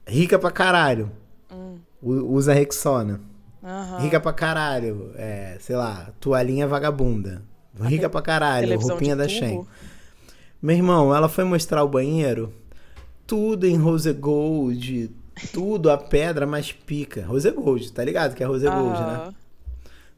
[0.08, 1.12] rica pra caralho.
[1.52, 1.80] Hum.
[2.02, 3.20] Usa Rexona.
[3.64, 4.00] Aham.
[4.00, 5.12] Rica pra caralho.
[5.16, 7.44] É, sei lá, toalhinha vagabunda.
[7.80, 9.28] Rica pra caralho, roupinha da.
[9.28, 9.66] Shein.
[10.62, 12.54] Meu irmão, ela foi mostrar o banheiro,
[13.26, 15.10] tudo em rose gold,
[15.52, 17.26] tudo a pedra mais pica.
[17.26, 19.16] Rose gold, tá ligado que é rose gold, né?
[19.16, 19.36] Aham.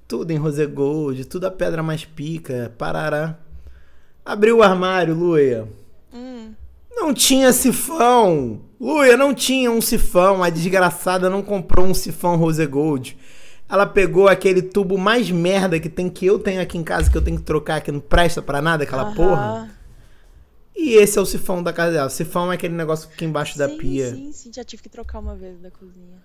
[0.08, 3.38] Tudo em rose gold, tudo a pedra mais pica, parará.
[4.26, 5.68] Abriu o armário, Luia.
[6.14, 6.54] Hum.
[6.92, 8.62] Não tinha sifão.
[8.84, 10.44] Luia, não tinha um sifão.
[10.44, 13.18] A desgraçada não comprou um sifão rose gold.
[13.70, 17.18] Ela pegou aquele tubo mais merda que tem que eu tenho aqui em casa que
[17.18, 19.16] eu tenho que trocar que não presta pra nada aquela Aham.
[19.16, 19.72] porra.
[20.76, 22.10] E esse é o sifão da casa dela.
[22.10, 24.10] Sifão é aquele negócio que fica embaixo da sim, pia.
[24.12, 26.22] Sim, sim, já tive que trocar uma vez da cozinha.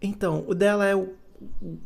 [0.00, 1.12] Então, o dela é o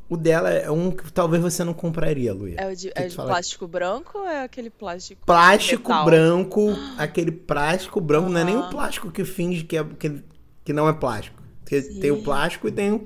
[0.09, 2.57] o dela é um que talvez você não compraria, Luia.
[2.59, 6.05] É o de, é de plástico branco ou é aquele plástico Plástico metal?
[6.05, 6.61] branco,
[6.99, 8.71] aquele plástico branco, não é nem o Aham.
[8.71, 10.23] plástico que finge que, é, que,
[10.65, 11.43] que não é plástico.
[11.61, 12.01] Porque Sim.
[12.01, 13.05] tem o plástico e tem o,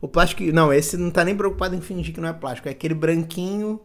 [0.00, 0.42] o plástico.
[0.52, 2.68] Não, esse não tá nem preocupado em fingir que não é plástico.
[2.68, 3.80] É aquele branquinho,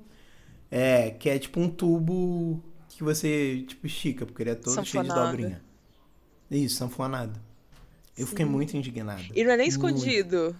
[0.71, 5.03] é, que é tipo um tubo que você tipo estica, porque ele é todo cheio
[5.03, 5.31] de Sanfonado.
[5.31, 5.63] dobrinha.
[6.51, 7.39] Isso, sanfonado.
[8.17, 9.23] Eu fiquei muito indignado.
[9.33, 9.71] E não é nem Muito.
[9.71, 10.55] escondido.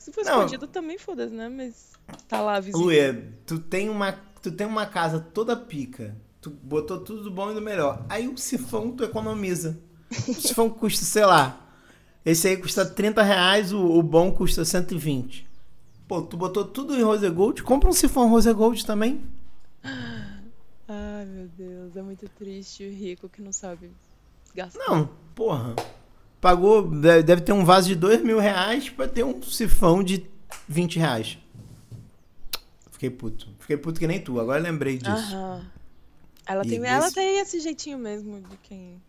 [0.00, 0.38] Se for Não.
[0.38, 1.48] escondido também foda-se, né?
[1.48, 1.92] Mas
[2.26, 2.80] tá lá visível.
[2.80, 6.16] Luia, tu tem uma, tu tem uma casa toda pica.
[6.40, 8.06] Tu botou tudo do bom e do melhor.
[8.08, 9.78] Aí o sifão tu economiza.
[10.26, 11.68] O sifão custa, sei lá.
[12.24, 15.46] Esse aí custa 30 reais, o, o bom custa 120.
[16.08, 19.22] Pô, tu botou tudo em Rose Gold, compra um sifão Rose Gold também.
[20.88, 23.90] Ai, meu Deus, é muito triste o rico que não sabe
[24.54, 24.78] gastar.
[24.88, 25.76] Não, porra.
[26.40, 30.24] Pagou, deve ter um vaso de 2 mil reais pra ter um sifão de
[30.68, 31.38] 20 reais.
[32.92, 33.48] Fiquei puto.
[33.58, 35.10] Fiquei puto que nem tu, agora lembrei disso.
[35.34, 35.66] Aham.
[36.46, 39.00] Ela E tem, ela desse- tem esse jeitinho mesmo de quem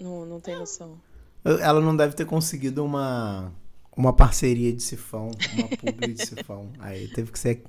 [0.00, 0.98] não, não tem noção.
[1.44, 3.52] Ela não deve ter conseguido uma,
[3.96, 6.70] uma parceria de sifão, uma publi de sifão.
[6.80, 7.62] Aí teve que ser.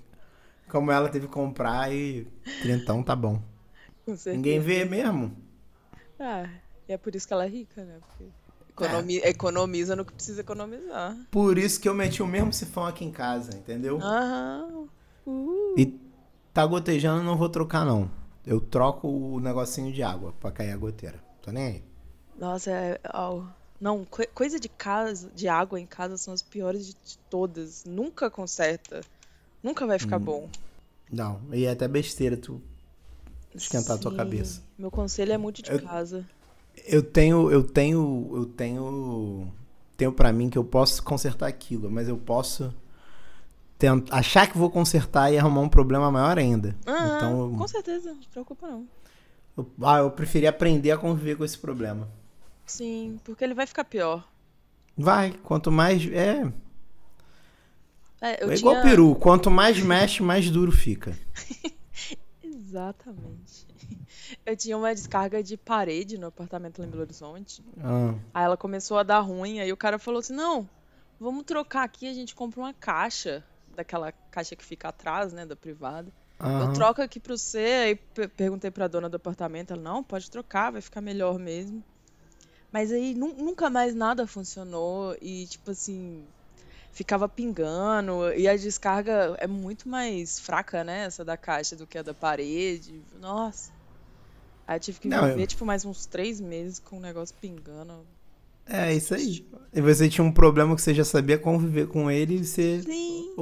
[0.70, 2.28] Como ela teve que comprar e.
[2.62, 3.42] Trintão tá bom.
[4.26, 5.36] Ninguém vê mesmo.
[6.20, 6.50] Ah,
[6.88, 8.00] e é por isso que ela é rica, né?
[8.08, 8.26] Porque
[8.86, 11.18] economi- economiza no que precisa economizar.
[11.32, 14.00] Por isso que eu meti o mesmo sifão aqui em casa, entendeu?
[14.02, 14.88] Aham.
[15.78, 16.00] E
[16.54, 18.10] tá gotejando, não vou trocar, não.
[18.46, 21.22] Eu troco o negocinho de água pra cair a goteira.
[21.42, 21.84] Tô nem aí.
[22.40, 23.44] Nossa, é, ó,
[23.80, 27.84] não, coi- coisa de casa, de água em casa são as piores de, todas.
[27.86, 29.02] Nunca conserta.
[29.62, 30.00] Nunca vai Hum.
[30.00, 30.50] ficar bom.
[31.12, 32.62] Não, e é até besteira tu
[33.54, 34.18] esquentar a tua Sim.
[34.18, 34.62] cabeça.
[34.78, 36.26] Meu conselho é muito de Eu- casa.
[36.86, 39.54] Eu tenho, eu tenho, eu tenho,
[39.98, 42.74] tenho para mim que eu posso consertar aquilo, mas eu posso
[43.78, 46.76] tent- achar que vou consertar e arrumar um problema maior ainda.
[46.86, 48.88] Ah, então, com certeza, não se preocupa não.
[49.58, 52.08] eu, ah, eu preferi aprender a conviver com esse problema.
[52.66, 54.28] Sim, porque ele vai ficar pior.
[54.98, 56.52] Vai, quanto mais é,
[58.22, 58.82] É, eu é igual tinha...
[58.82, 61.18] peru, quanto mais mexe, mais duro fica.
[62.44, 63.67] Exatamente.
[64.46, 67.64] Eu tinha uma descarga de parede no apartamento lá em Belo Horizonte.
[67.84, 70.70] Ah, Aí ela começou a dar ruim, aí o cara falou assim: não,
[71.20, 73.44] vamos trocar aqui, a gente compra uma caixa,
[73.76, 76.12] daquela caixa que fica atrás, né, da privada.
[76.42, 76.74] Eu aham.
[76.74, 80.72] troco aqui pra você, aí pe- perguntei pra dona do apartamento, ela, não, pode trocar,
[80.72, 81.84] vai ficar melhor mesmo.
[82.72, 86.28] Mas aí nu- nunca mais nada funcionou e, tipo assim,
[86.92, 91.98] ficava pingando e a descarga é muito mais fraca, né, essa da caixa do que
[91.98, 93.04] a da parede.
[93.20, 93.72] Nossa.
[94.68, 97.34] Aí eu tive que Não, eu- viver, tipo, mais uns três meses com o negócio
[97.40, 98.06] pingando.
[98.66, 99.48] É isso aí.
[99.74, 103.34] E você tinha um problema que você já sabia conviver com ele e você Sim.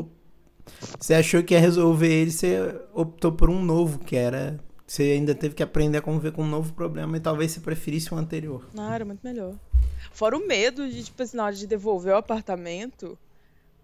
[0.99, 2.57] Você achou que ia resolver ele, você
[2.93, 4.59] optou por um novo, que era.
[4.85, 8.13] Você ainda teve que aprender a conviver com um novo problema e talvez você preferisse
[8.13, 8.67] o anterior.
[8.73, 9.53] Não, era muito melhor.
[10.11, 13.17] Fora o medo de, tipo assim, na hora de devolver o apartamento,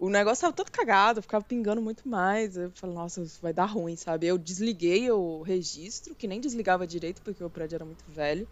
[0.04, 2.56] o negócio tava todo cagado, ficava pingando muito mais.
[2.56, 4.26] Eu falei, nossa, vai dar ruim, sabe?
[4.26, 8.48] Eu desliguei o registro, que nem desligava direito, porque o prédio era muito velho.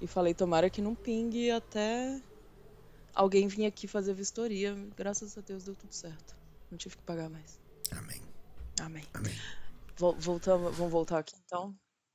[0.00, 2.20] E falei, tomara que não pingue até
[3.14, 4.74] alguém vir aqui fazer vistoria.
[4.96, 6.34] Graças a Deus deu tudo certo.
[6.70, 7.58] Não tive que pagar mais.
[7.92, 8.20] Amém.
[8.80, 9.04] Amém.
[9.14, 9.34] Amém.
[9.96, 11.74] Vol- voltamos, vamos voltar aqui então?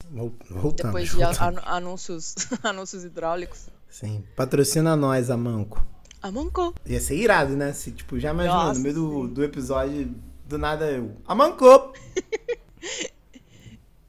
[0.09, 0.75] Vol- Voltamos.
[0.75, 1.61] Depois de voltamos.
[1.65, 3.67] anúncios, anúncios hidráulicos.
[3.87, 4.25] Sim.
[4.35, 5.85] Patrocina nós, Amanco.
[6.21, 6.73] Amanco.
[6.85, 7.71] Ia ser irado, né?
[7.73, 10.13] Se, tipo, já imaginou, Nossa, no meio do, do episódio,
[10.45, 11.15] do nada eu.
[11.25, 11.65] Amanco!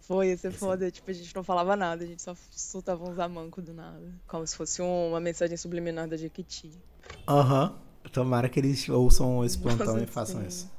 [0.00, 0.90] Foi, ia ser foda.
[0.90, 4.12] Tipo, a gente não falava nada, a gente só soltava uns amancos do nada.
[4.26, 6.70] Como se fosse um- uma mensagem subliminar da Jequiti.
[7.28, 7.76] Aham.
[8.12, 10.46] Tomara que eles ouçam esse plantão Nossa, e façam sim.
[10.48, 10.70] isso.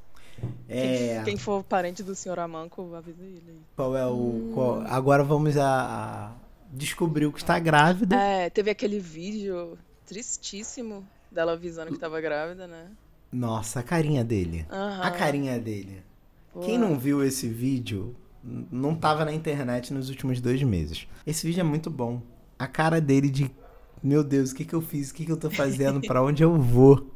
[0.66, 1.22] Quem, É.
[1.24, 3.60] quem for parente do senhor Amanco, avisa ele aí.
[3.76, 4.12] Qual é o.
[4.12, 4.50] Hum.
[4.52, 6.32] qual- Agora vamos a, a
[6.72, 8.16] descobrir o que está grávida.
[8.16, 12.90] É, teve aquele vídeo tristíssimo dela avisando que tava grávida, né?
[13.32, 14.66] Nossa, a carinha dele.
[14.70, 15.02] Aham.
[15.02, 16.02] A carinha dele.
[16.52, 18.14] Pô, Quem não viu esse vídeo
[18.44, 21.06] não tava na internet nos últimos dois meses.
[21.26, 22.20] Esse vídeo é muito bom.
[22.58, 23.50] A cara dele de.
[24.02, 25.10] Meu Deus, o que, que eu fiz?
[25.10, 26.00] O que, que eu tô fazendo?
[26.02, 27.10] Pra onde eu vou?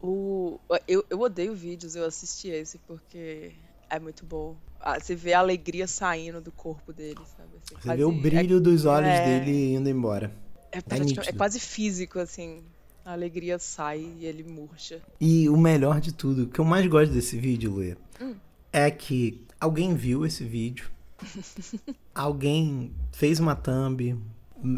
[0.00, 3.52] O, eu, eu odeio vídeos, eu assisti esse porque
[3.90, 4.54] é muito bom.
[4.80, 7.48] Ah, você vê a alegria saindo do corpo dele, sabe?
[7.56, 10.30] Assim, Você quase- vê o brilho dos olhos é- dele indo embora.
[10.70, 12.62] É, é, é quase físico, assim.
[13.04, 15.00] A alegria sai e ele murcha.
[15.20, 18.34] E o melhor de tudo, o que eu mais gosto desse vídeo, Luia, Hum.
[18.72, 20.88] é que alguém viu esse vídeo,
[22.14, 24.16] alguém fez uma thumb,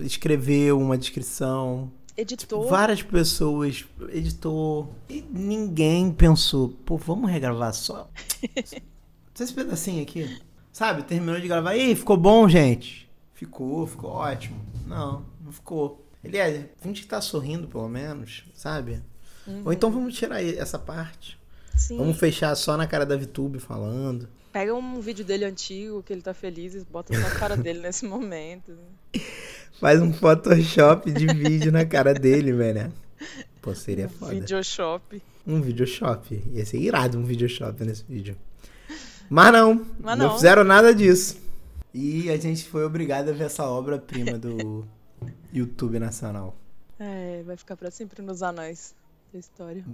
[0.02, 2.66] escreveu uma descrição, Editor.
[2.68, 8.08] várias pessoas editou e ninguém pensou, pô, vamos regravar só
[9.34, 10.40] só esse pedacinho aqui,
[10.72, 11.02] sabe?
[11.02, 13.06] Terminou de gravar, e aí, ficou bom, gente?
[13.34, 14.56] Ficou, ficou ótimo.
[14.86, 16.02] Não, não ficou.
[16.24, 19.00] Aliás, a gente tá sorrindo pelo menos, sabe?
[19.64, 21.38] Ou então vamos tirar essa parte.
[21.76, 21.98] Sim.
[21.98, 24.28] Vamos fechar só na cara da VTube falando.
[24.52, 27.80] Pega um vídeo dele antigo, que ele tá feliz, e bota só a cara dele
[27.80, 28.72] nesse momento.
[29.78, 32.92] Faz um Photoshop de vídeo na cara dele, velho.
[33.60, 34.32] Pô, seria foda.
[34.34, 35.22] Videoshop.
[35.46, 36.42] Um videoshop.
[36.52, 38.36] Ia ser irado um videoshop nesse vídeo.
[39.28, 40.34] Mas não, Mas não não.
[40.34, 41.36] fizeram nada disso.
[41.92, 44.86] E a gente foi obrigado a ver essa obra-prima do
[45.56, 46.54] YouTube Nacional.
[46.98, 48.94] É, vai ficar pra sempre nos anais
[49.32, 49.84] da história.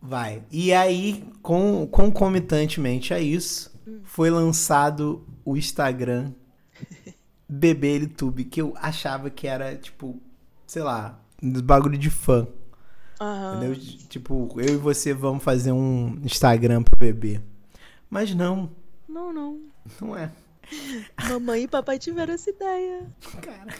[0.00, 0.42] Vai.
[0.50, 3.74] E aí, com, concomitantemente a isso,
[4.04, 6.32] foi lançado o Instagram
[7.48, 10.20] Bebê YouTube, que eu achava que era, tipo,
[10.66, 12.46] sei lá, um bagulho de fã.
[13.20, 13.56] Aham.
[13.56, 13.80] Entendeu?
[14.08, 17.40] Tipo, eu e você vamos fazer um Instagram pro bebê.
[18.10, 18.70] Mas não,
[19.08, 19.60] Não, não.
[20.00, 20.30] não é.
[21.28, 23.06] Mamãe e papai tiveram essa ideia.
[23.42, 23.74] Cara.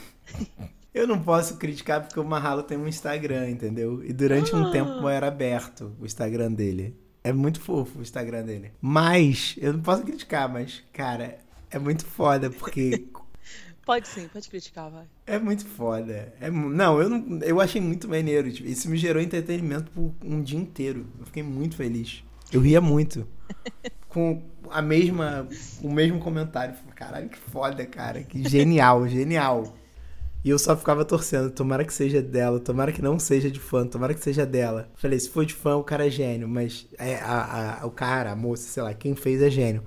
[0.95, 4.01] Eu não posso criticar porque o Mahalo tem um Instagram, entendeu?
[4.03, 4.71] E durante um Ah.
[4.71, 6.95] tempo era aberto o Instagram dele.
[7.21, 8.71] É muito fofo o Instagram dele.
[8.79, 11.37] Mas, eu não posso criticar, mas, cara,
[11.69, 13.07] é muito foda, porque
[13.85, 15.03] Pode sim, pode criticar, vai.
[15.27, 16.33] é muito foda.
[16.39, 18.49] É, não, eu não, eu achei muito maneiro.
[18.51, 21.05] Tipo, isso me gerou entretenimento por um dia inteiro.
[21.19, 22.23] Eu fiquei muito feliz.
[22.51, 23.27] Eu ria muito.
[24.09, 24.41] Com
[24.71, 25.47] a mesma,
[25.83, 26.73] o mesmo comentário.
[26.95, 28.23] Caralho, que foda, cara.
[28.23, 29.75] Que genial, genial.
[30.45, 33.85] E eu só ficava torcendo, tomara que seja dela, tomara que não seja de fã,
[33.87, 34.87] tomara que seja dela.
[34.95, 38.31] Falei, se for de fã, o cara é gênio, mas é a, a- o cara,
[38.31, 39.83] a moça, sei lá, quem fez é gênio.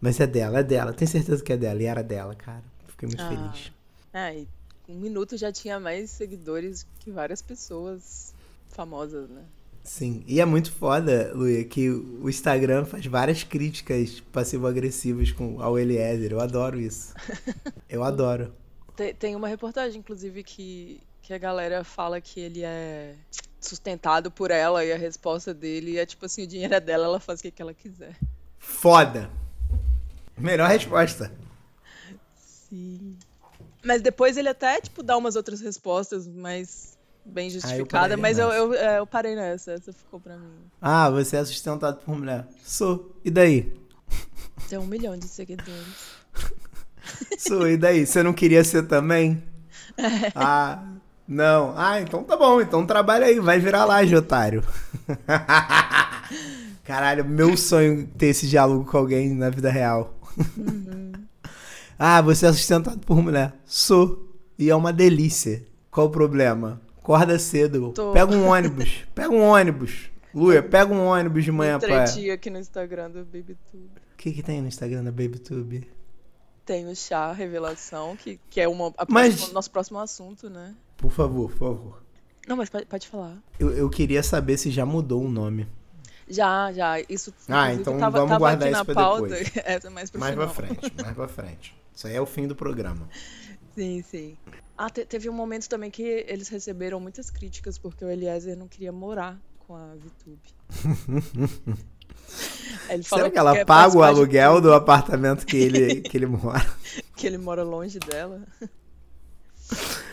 [0.00, 1.80] Mas é dela, é dela, tenho certeza que é dela.
[1.80, 2.64] E era dela, cara.
[2.88, 3.28] Fiquei muito Ah.
[3.28, 3.72] feliz.
[4.12, 4.48] É, e
[4.88, 8.34] um minuto já tinha mais seguidores que várias pessoas
[8.72, 9.42] famosas, né?
[9.84, 15.78] Sim, e é muito foda, Luia, que o Instagram faz várias críticas passivo-agressivas com ao
[15.78, 16.32] Eliezer.
[16.32, 17.14] Eu adoro isso.
[17.88, 18.52] Eu adoro.
[18.96, 23.14] Tem, tem uma reportagem, inclusive, que, que a galera fala que ele é
[23.60, 27.20] sustentado por ela e a resposta dele é tipo assim, o dinheiro é dela, ela
[27.20, 28.16] faz o que, ela quiser.
[28.58, 29.30] Foda!
[30.36, 31.30] Melhor resposta.
[32.36, 33.16] Sim.
[33.84, 38.48] Mas depois ele até, tipo, dá umas outras respostas mais bem justificadas, parei mas eu,
[38.48, 38.58] nessa.
[38.58, 40.70] eu, é, eu parei nessa, essa ficou pra mim.
[40.80, 42.46] Ah, você é sustentado por mulher.
[42.64, 43.14] Sou.
[43.24, 43.72] E daí?
[44.68, 46.20] Tem um milhão de seguidores.
[47.38, 47.68] Sou.
[47.68, 48.06] E daí?
[48.06, 49.42] Você não queria ser também?
[50.34, 50.82] Ah,
[51.26, 51.74] não.
[51.76, 52.60] Ah, então tá bom.
[52.60, 53.38] Então trabalha aí.
[53.38, 54.62] Vai virar laje, otário.
[56.84, 60.18] Caralho, meu sonho ter esse diálogo com alguém na vida real.
[61.98, 63.52] ah, você é sustentado por mulher.
[63.64, 64.28] Sou.
[64.58, 65.64] E é uma delícia.
[65.90, 66.80] Qual o problema?
[66.98, 67.92] Acorda cedo.
[67.92, 68.12] Tô.
[68.12, 69.04] Pega um ônibus.
[69.14, 70.10] Pega um ônibus.
[70.34, 72.02] Luia, pega um ônibus de manhã pra.
[72.02, 73.90] Entreti aqui no Instagram do BabyTube.
[74.12, 75.88] O que, que tem no Instagram da BabyTube?
[76.64, 80.74] Tem o chá revelação, que, que é uma, a Mas- próxima- nosso próximo assunto, né?
[80.96, 82.02] Por favor, por favor.
[82.46, 83.36] Não, mas pode, pode falar.
[83.58, 85.66] Eu, eu queria saber se já mudou o nome.
[86.28, 87.00] Já, já.
[87.08, 89.28] Isso Ah, então tava, vamos tava guardar isso pra pauta.
[89.28, 89.50] depois.
[89.64, 91.74] É mais Mais pra frente, mais pra frente.
[91.94, 93.08] Isso aí é o fim do programa.
[93.74, 94.36] Sim, sim.
[94.78, 98.68] Ah, te- teve um momento também que eles receberam muitas críticas porque o Eliezer não
[98.68, 100.40] queria morar com a VTube.
[102.88, 106.16] Ele Será que ela quer paga o de aluguel tudo, do apartamento que ele, que
[106.16, 106.64] ele mora?
[107.16, 108.42] Que ele mora longe dela.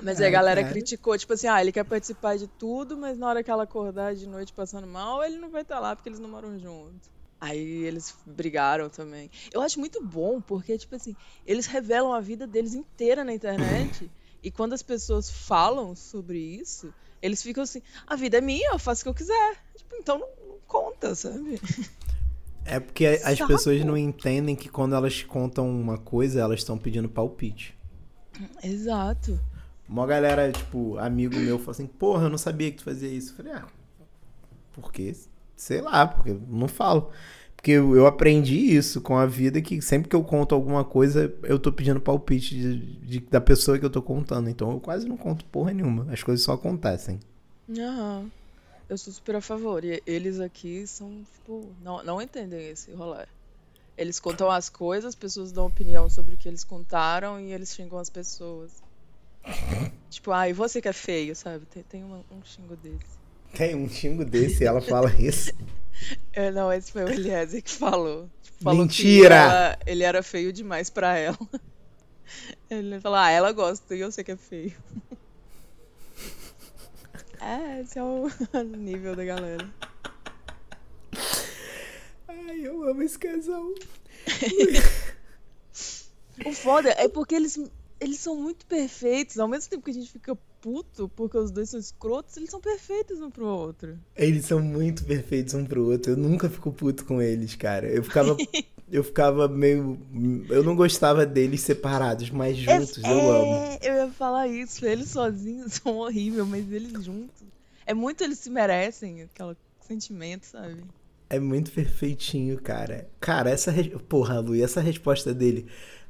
[0.00, 0.72] Mas aí a galera cara.
[0.72, 4.14] criticou, tipo assim, ah, ele quer participar de tudo, mas na hora que ela acordar
[4.14, 7.10] de noite passando mal, ele não vai estar lá porque eles não moram juntos.
[7.40, 9.30] Aí eles brigaram também.
[9.52, 11.14] Eu acho muito bom, porque, tipo assim,
[11.46, 14.10] eles revelam a vida deles inteira na internet.
[14.42, 18.78] e quando as pessoas falam sobre isso, eles ficam assim, a vida é minha, eu
[18.78, 19.56] faço o que eu quiser.
[19.76, 20.28] Tipo, então não
[20.72, 21.60] conta, sabe?
[22.64, 23.48] É porque as Saco.
[23.52, 27.76] pessoas não entendem que quando elas contam uma coisa, elas estão pedindo palpite.
[28.62, 29.38] Exato.
[29.88, 33.32] Uma galera, tipo, amigo meu, falou assim, porra, eu não sabia que tu fazia isso.
[33.32, 33.66] Eu falei, ah,
[34.72, 35.14] por quê?
[35.56, 37.10] Sei lá, porque eu não falo.
[37.56, 41.58] Porque eu, aprendi isso com a vida, que sempre que eu conto alguma coisa, eu
[41.58, 44.48] tô pedindo palpite de, de- da pessoa que eu tô contando.
[44.50, 46.06] Então eu quase não conto porra nenhuma.
[46.12, 47.20] As coisas só acontecem.
[47.78, 48.26] Aham.
[48.88, 49.84] Eu sou super a favor.
[49.84, 53.24] E eles aqui são, tipo, não, não entendem esse rolê.
[53.96, 57.74] Eles contam as coisas, as pessoas dão opinião sobre o que eles contaram e eles
[57.74, 58.70] xingam as pessoas.
[60.10, 61.66] tipo, ah, e você que é feio, sabe?
[61.66, 63.20] Tem, tem uma- um xingo desse.
[63.54, 65.52] Tem um xingo desse e ela fala isso.
[66.32, 68.28] É, não, esse foi o Eliezer que falou.
[68.42, 69.34] Tipo, falou que Mentira!
[69.34, 71.38] ela- ele era feio demais pra ela.
[72.70, 74.72] Ele falou, ah, ela gosta e eu sei que é feio.
[77.42, 78.28] É, esse é o
[78.78, 79.68] nível da galera.
[82.28, 83.74] Ai, eu amo esse casal.
[86.46, 87.58] O foda é porque eles,
[88.00, 89.38] eles são muito perfeitos.
[89.38, 92.60] Ao mesmo tempo que a gente fica puto porque os dois são escrotos, eles são
[92.60, 93.98] perfeitos um pro outro.
[94.16, 96.12] Eles são muito perfeitos um pro outro.
[96.12, 97.86] Eu nunca fico puto com eles, cara.
[97.86, 98.36] Eu ficava.
[98.92, 99.98] eu ficava meio.
[100.50, 103.54] Eu não gostava deles separados, mas juntos eu amo.
[103.54, 104.84] É, eu ia falar isso.
[104.86, 107.42] Eles sozinhos são horríveis, mas eles juntos.
[107.86, 110.84] É muito eles se merecem, aquele sentimento, sabe?
[111.28, 113.08] É muito perfeitinho, cara.
[113.18, 113.70] Cara, essa.
[113.70, 115.66] res- Porra, Lu, e essa resposta dele.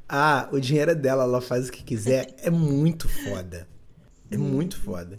[0.08, 2.34] Ah, o dinheiro é dela, ela faz o que quiser.
[2.42, 3.66] É muito foda.
[4.30, 5.18] É muito foda.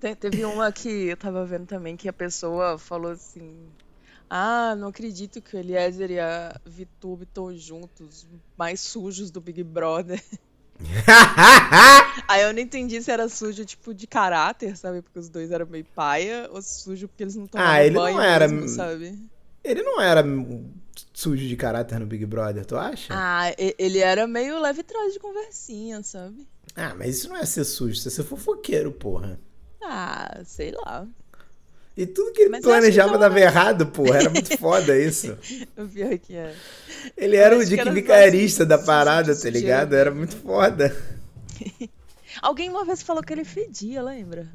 [0.00, 3.54] Te- teve uma que eu tava vendo também que a pessoa falou assim:
[4.32, 8.24] Ah, não acredito que o Eliezer e a Vitube estão juntos,
[8.56, 10.22] mais sujos do Big Brother.
[12.28, 15.02] Aí eu não entendi se era sujo, tipo, de caráter, sabe?
[15.02, 18.02] Porque os dois eram meio paia, ou sujo porque eles não tomavam Ah, ele não
[18.02, 19.18] banho era- mesmo, sabe?
[19.62, 20.24] Ele não era
[21.12, 23.12] sujo de caráter no Big Brother, tu acha?
[23.14, 26.46] Ah, ele era meio leve trás de conversinha, sabe?
[26.74, 29.38] Ah, mas isso não é ser sujo, isso é ser fofoqueiro, porra.
[29.82, 31.06] Ah, sei lá.
[31.96, 34.16] E tudo que ele Mas que planejava tava- dava errado, porra.
[34.18, 35.36] Era muito foda isso.
[35.76, 36.54] O pior que é.
[37.16, 39.94] Ele era o que Dick Vicarista da parada, tá ligado?
[39.94, 40.96] Era muito foda.
[42.40, 44.48] Alguém uma vez falou que ele fedia, lembra?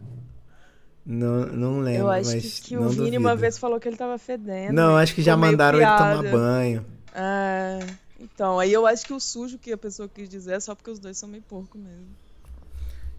[1.06, 3.88] Não, não lembro, Eu acho mas que, que não o Vini uma vez falou que
[3.88, 4.74] ele tava fedendo.
[4.74, 6.86] Não, e acho que já mandaram ele tomar banho.
[7.14, 7.80] É,
[8.20, 10.90] então, aí eu acho que o sujo que a pessoa quis dizer é só porque
[10.90, 12.08] os dois são meio porco mesmo.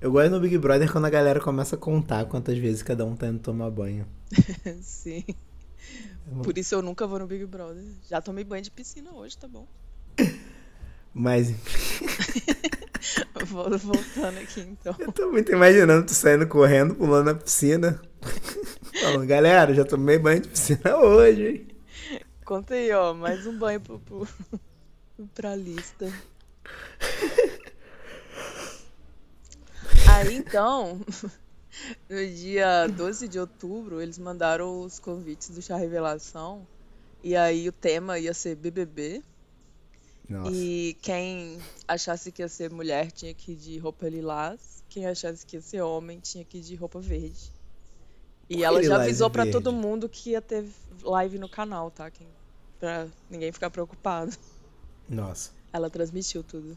[0.00, 3.16] Eu gosto no Big Brother quando a galera começa a contar quantas vezes cada um
[3.16, 4.06] tá indo tomar banho.
[4.82, 5.24] Sim.
[6.42, 7.84] Por isso eu nunca vou no Big Brother.
[8.08, 9.66] Já tomei banho de piscina hoje, tá bom.
[11.14, 11.54] Mas
[13.46, 14.94] Vou voltando aqui então.
[15.00, 18.00] eu tô muito imaginando tu saindo correndo, pulando na piscina.
[19.00, 21.66] Falando, galera, já tomei banho de piscina hoje, hein?
[22.44, 24.28] Conta aí, ó, mais um banho pro, pro,
[25.34, 26.12] pra lista.
[30.16, 30.98] Aí então,
[32.08, 36.66] no dia 12 de outubro, eles mandaram os convites do Chá Revelação.
[37.22, 39.22] E aí o tema ia ser BBB.
[40.26, 40.50] Nossa.
[40.50, 44.82] E quem achasse que ia ser mulher tinha que ir de roupa lilás.
[44.88, 47.52] Quem achasse que ia ser homem tinha que ir de roupa verde.
[48.48, 49.58] E ela já avisou pra verde?
[49.58, 50.64] todo mundo que ia ter
[51.02, 52.10] live no canal, tá?
[52.10, 52.26] Quem,
[52.80, 54.34] pra ninguém ficar preocupado.
[55.06, 55.50] Nossa.
[55.70, 56.74] Ela transmitiu tudo.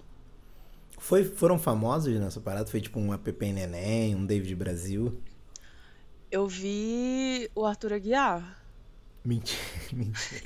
[0.99, 2.69] Foi, foram famosos nessa parada?
[2.69, 5.17] Foi tipo um app Neném, um David Brasil?
[6.31, 8.61] Eu vi o Arthur Aguiar.
[9.25, 9.61] Mentira,
[9.93, 10.43] mentira.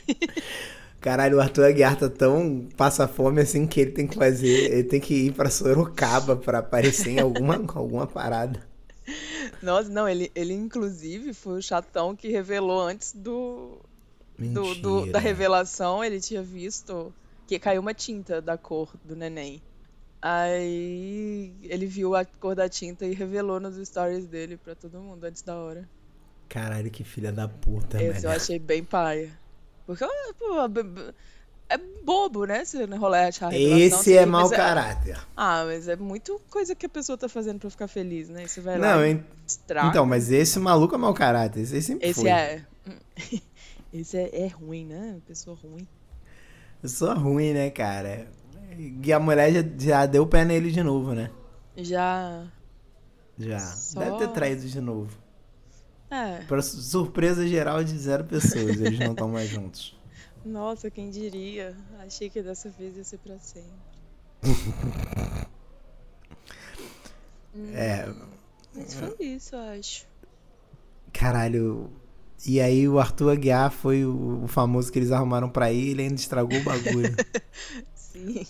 [1.02, 4.72] Caralho, o Arthur Aguiar tá tão passa fome assim que ele tem que fazer.
[4.72, 8.66] Ele tem que ir pra Sorocaba pra aparecer em alguma, alguma parada.
[9.62, 13.78] Nossa, não, ele, ele inclusive foi o chatão que revelou antes do,
[14.54, 17.14] do, do- da revelação, ele tinha visto
[17.46, 19.62] que caiu uma tinta da cor do neném.
[20.26, 25.22] Aí ele viu a cor da tinta e revelou nos stories dele pra todo mundo
[25.26, 25.88] antes da hora.
[26.48, 29.38] Caralho, que filha da puta, Esse eu achei bem paia.
[29.86, 30.06] Porque
[30.40, 31.14] pô, b- b-
[31.68, 32.64] é bobo, né?
[32.64, 35.18] Se rolê achar a revelação, Esse é mau caráter.
[35.36, 38.48] Ah, mas é muito coisa que a pessoa tá fazendo pra ficar feliz, né?
[38.48, 39.90] Você vai lá Não, e en- estraga.
[39.90, 41.60] então, mas esse maluco é mau caráter.
[41.62, 42.30] Esse sempre Esse foi.
[42.30, 42.64] é.
[43.94, 45.18] Esse é, é ruim, né?
[45.28, 45.86] Pessoa ruim.
[46.82, 48.28] Eu sou ruim, né, cara?
[49.04, 51.30] E a mulher já, já deu pé nele de novo, né?
[51.78, 52.46] Já.
[53.38, 53.60] Já.
[53.60, 55.18] Só- Deve ter traído de novo.
[56.10, 56.40] É.
[56.48, 60.00] Pra su- surpresa geral de zero pessoas, eles não estão mais juntos.
[60.46, 61.76] Nossa, quem diria?
[62.00, 63.72] Achei que dessa vez ia ser pra sempre.
[67.74, 68.12] É,
[68.76, 70.06] Mas foi isso, eu acho.
[71.12, 71.90] caralho.
[72.46, 76.16] E aí o Arthur Aguiar foi o, famoso que eles arrumaram pra ir, ele ainda
[76.16, 77.16] estragou o bagulho.
[77.96, 78.46] Sim.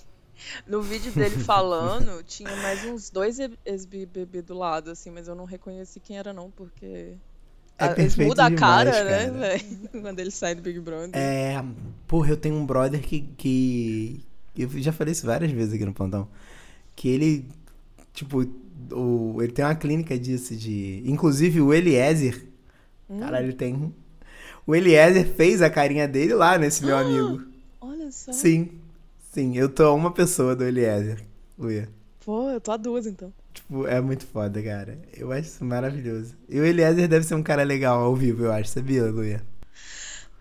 [0.67, 5.45] No vídeo dele falando, tinha mais uns dois ex-BBB do lado, assim, mas eu não
[5.45, 7.13] reconheci quem era, não, porque.
[7.77, 9.31] É a- Eles mudam a demais, cara, né, cara.
[9.39, 9.89] velho?
[10.01, 11.09] Quando ele sai do Big Brother.
[11.13, 11.63] É,
[12.07, 14.23] porra, eu tenho um brother que, que.
[14.57, 16.27] Eu já falei isso várias vezes aqui no plantão.
[16.95, 17.45] Que ele,
[18.13, 18.45] tipo,
[18.91, 21.01] o, ele tem uma clínica disso, de.
[21.05, 22.45] Inclusive o Eliezer.
[23.09, 23.19] Hum.
[23.19, 23.93] Caralho, ele tem.
[24.65, 27.43] O Eliezer fez a carinha dele lá nesse meu amigo.
[27.81, 28.31] Olha só.
[28.31, 28.69] Sim.
[29.34, 31.23] Sim, eu tô a uma pessoa do Eliezer,
[31.57, 31.89] Luia.
[32.23, 33.34] Pô, eu tô a duas, então.
[33.53, 34.97] Tipo, é muito foda, cara.
[35.13, 36.36] Eu acho isso maravilhoso.
[36.47, 39.43] E o Eliezer deve ser um cara legal ao vivo, eu acho, sabia, Luia?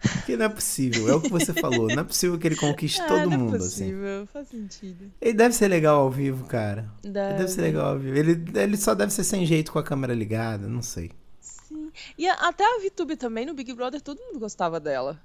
[0.00, 1.86] Porque não é possível, é o que você falou.
[1.88, 3.68] Não é possível que ele conquiste É, todo não mundo, é assim.
[3.68, 5.10] possível, faz sentido.
[5.20, 6.90] Ele deve ser legal ao vivo, cara.
[7.04, 7.38] Ele Deve.
[7.38, 8.16] deve ser legal ao vivo.
[8.16, 11.12] Ele, ele só deve ser sem jeito com a câmera ligada, não sei.
[11.40, 11.90] Sim.
[12.18, 15.20] E até a VTube também, no Big Brother, todo mundo gostava dela.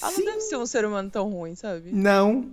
[0.00, 0.18] Ela Sim.
[0.24, 1.90] não deve ser um ser humano tão ruim, sabe?
[1.90, 2.50] Não.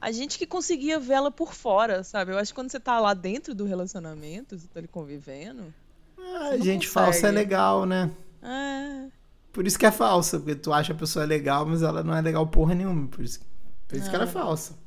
[0.00, 2.32] A gente que conseguia vê-la por fora, sabe?
[2.32, 5.72] Eu acho que quando você tá lá dentro do relacionamento, você tá ali convivendo.
[6.16, 7.06] A não gente consegue.
[7.12, 8.10] falsa é legal, né?
[8.42, 9.08] É.
[9.52, 12.20] Por isso que é falsa, porque tu acha a pessoa legal, mas ela não é
[12.20, 13.08] legal porra nenhuma.
[13.08, 13.40] Por isso,
[13.88, 14.32] por isso que ela é Não.
[14.32, 14.78] falsa.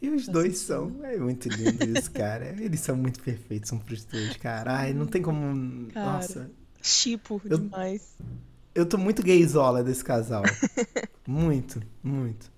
[0.00, 0.66] E os Faz dois sentido.
[0.98, 1.04] são.
[1.04, 2.46] É muito lindo isso, cara.
[2.58, 4.78] Eles são muito perfeitos um pros dois, cara.
[4.78, 5.88] Ai, não tem como.
[5.90, 6.12] Cara.
[6.14, 6.50] Nossa.
[6.80, 8.16] Chipo Eu- demais.
[8.74, 10.42] Eu tô muito gaysola desse casal.
[11.26, 12.50] muito, muito.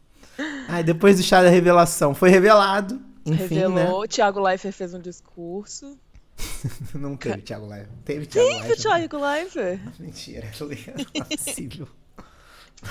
[0.68, 2.14] Ai, depois do chá da revelação.
[2.14, 3.00] Foi revelado.
[3.24, 5.86] Enfim, Revelou, o Thiago Leifert fez um discurso.
[5.86, 5.94] né?
[6.94, 7.88] Não teve Thiago Live.
[8.04, 8.82] Teve Thiago Quem que o Live.
[8.82, 9.80] Thiago Leifert?
[10.00, 10.70] Mentira, não
[11.14, 11.88] é possível.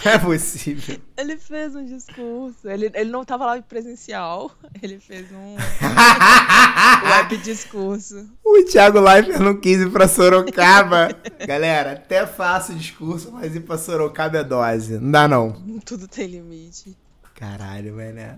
[0.06, 0.98] Não é possível.
[1.18, 2.70] Ele fez um discurso.
[2.70, 4.50] Ele, ele não tava lá presencial.
[4.82, 5.58] Ele fez um
[7.10, 8.30] web discurso.
[8.46, 11.10] O Thiago Leifert não quis ir pra Sorocaba.
[11.46, 14.98] Galera, até faço discurso, mas ir pra Sorocaba é dose.
[14.98, 15.52] Não dá não.
[15.84, 16.98] Tudo tem limite.
[17.42, 18.38] Caralho, velho.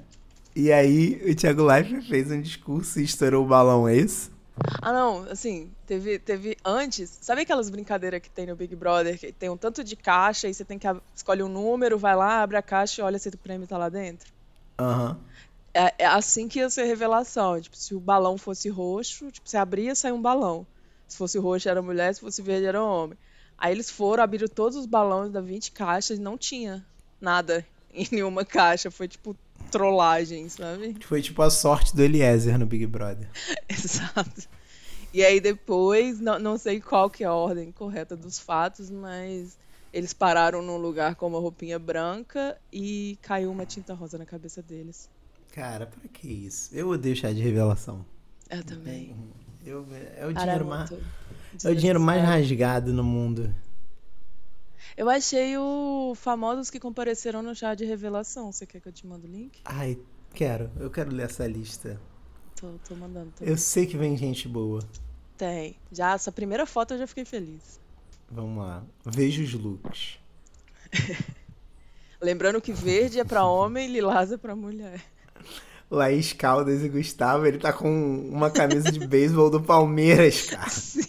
[0.56, 4.32] E aí, o Thiago Leifert fez um discurso e estourou o balão, é isso?
[4.82, 7.20] Ah, não, assim, teve, teve antes.
[7.22, 9.20] Sabe aquelas brincadeiras que tem no Big Brother?
[9.20, 12.43] Que tem um tanto de caixa e você tem que escolhe um número, vai lá,
[12.43, 14.32] abre a caixa e olha se o prêmio tá lá dentro.
[14.80, 15.20] Aham.
[15.74, 17.60] É, é assim que ia ser revelação.
[17.60, 20.66] Tipo, se o balão fosse roxo, tipo, você abria, saía um balão.
[21.10, 23.18] Se fosse roxo era mulher, se fosse verde era homem.
[23.58, 26.86] Aí eles foram, abriram todos os balões da 20 caixas e não tinha
[27.20, 28.89] nada em nenhuma caixa.
[28.89, 29.35] Foi tipo
[29.71, 30.95] trollagem, sabe?
[31.05, 33.29] Foi tipo a sorte do Eliezer no Big Brother.
[33.69, 34.47] Exato.
[35.13, 39.57] E aí depois, não, não sei qual que é a ordem correta dos fatos, mas
[39.93, 44.61] eles pararam num lugar com uma roupinha branca e caiu uma tinta rosa na cabeça
[44.61, 45.07] deles.
[45.51, 46.75] Cara, pra que isso?
[46.75, 48.03] Eu odeio chá de revelação.
[48.49, 49.15] Eu também.
[49.63, 49.85] Eu,
[50.17, 50.91] é o dinheiro mais,
[51.63, 53.53] é o dinheiro mais rasgado no mundo.
[54.95, 58.51] Eu achei o famosos que compareceram no chá de revelação.
[58.51, 59.61] Você quer que eu te mande o link?
[59.65, 59.97] Ai,
[60.34, 60.69] quero.
[60.79, 61.99] Eu quero ler essa lista.
[62.55, 63.31] Tô, tô mandando.
[63.36, 63.43] Tô...
[63.43, 64.81] Eu sei que vem gente boa.
[65.38, 65.75] Tem.
[65.91, 67.79] Já essa primeira foto eu já fiquei feliz.
[68.29, 68.84] Vamos lá.
[69.05, 70.19] Veja os looks.
[72.21, 75.03] Lembrando que verde é pra homem, lilás é pra mulher.
[75.91, 77.89] Laís Caldas e Gustavo, ele tá com
[78.29, 80.69] uma camisa de beisebol do Palmeiras, cara.
[80.69, 81.03] Sim.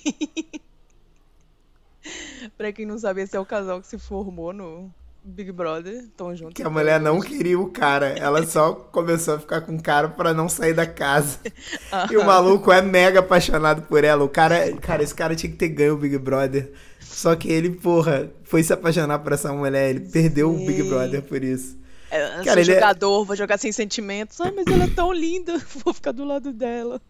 [2.56, 4.90] Pra quem não sabe, esse é o casal que se formou no
[5.24, 6.04] Big Brother.
[6.16, 6.54] Tão juntos.
[6.54, 8.08] Que a mulher não queria o cara.
[8.18, 11.38] Ela só começou a ficar com o cara pra não sair da casa.
[12.10, 12.26] E o Aham.
[12.26, 14.24] maluco é mega apaixonado por ela.
[14.24, 16.72] O cara, cara, esse cara tinha que ter ganho o Big Brother.
[17.00, 19.90] Só que ele, porra, foi se apaixonar por essa mulher.
[19.90, 20.88] Ele perdeu o Big Sim.
[20.88, 21.78] Brother por isso.
[22.10, 24.40] É, Cara, sou ele é- jogador, vou jogar sem sentimentos.
[24.40, 27.00] Ai, mas ela é tão linda, vou ficar do lado dela.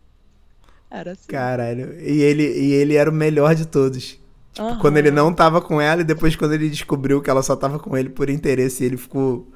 [0.91, 1.27] Era assim.
[1.29, 1.99] Caralho.
[2.01, 4.19] E ele, e ele era o melhor de todos.
[4.55, 4.79] Tipo, Aham.
[4.79, 7.79] quando ele não tava com ela e depois quando ele descobriu que ela só tava
[7.79, 9.53] com ele por interesse, ele ficou.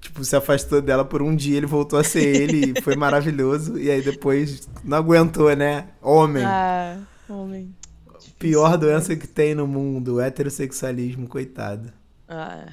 [0.00, 3.78] Tipo, se afastou dela por um dia, ele voltou a ser ele e foi maravilhoso.
[3.78, 5.88] E aí depois não aguentou, né?
[6.02, 6.44] Homem.
[6.44, 7.74] Ah, homem.
[8.18, 8.76] Difícil, Pior né?
[8.76, 11.90] doença que tem no mundo, o heterossexualismo, coitado.
[12.28, 12.66] Ah,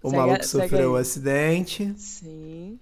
[0.00, 1.92] O Segue- maluco sofreu um acidente.
[1.98, 2.78] sim.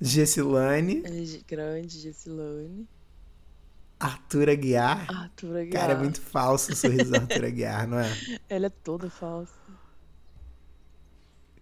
[0.00, 1.02] Gessilane,
[1.48, 2.86] Grande Gessilane.
[3.98, 5.06] Arthur Aguiar.
[5.10, 5.80] Arthur Aguiar.
[5.80, 8.10] Cara, é muito falso o sorriso do Arthur Aguiar, não é?
[8.48, 9.54] Ela é toda falsa.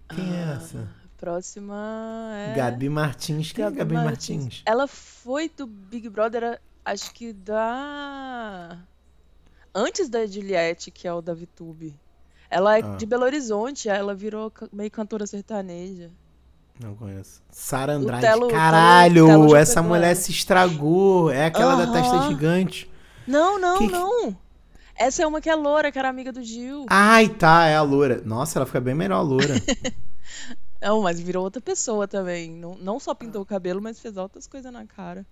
[0.09, 0.89] Quem é Ah, essa?
[1.16, 2.55] Próxima é.
[2.55, 3.53] Gabi Martins.
[3.53, 4.62] Quem é Gabi Martins?
[4.66, 8.78] Ela foi do Big Brother, acho que da.
[9.74, 11.99] Antes da Juliette, que é o da VTube.
[12.51, 12.97] Ela é Ah.
[12.97, 16.11] de Belo Horizonte, ela virou meio cantora sertaneja.
[16.81, 17.41] Não conheço.
[17.51, 18.22] Sara Andrade.
[18.27, 20.14] Telo- Caralho, Telo essa mulher ela.
[20.16, 21.31] se estragou.
[21.31, 22.91] É aquela da testa gigante.
[23.27, 24.37] Não, não, Que que- não.
[24.97, 26.87] Essa é uma que é loura, que era amiga do Gil.
[26.89, 28.22] Ai, tá, é a loura.
[28.25, 29.55] Nossa, ela fica bem melhor a loura.
[30.81, 32.51] Não, mas virou outra pessoa também.
[32.51, 35.25] Não, não só pintou o cabelo, mas fez outras coisas na cara.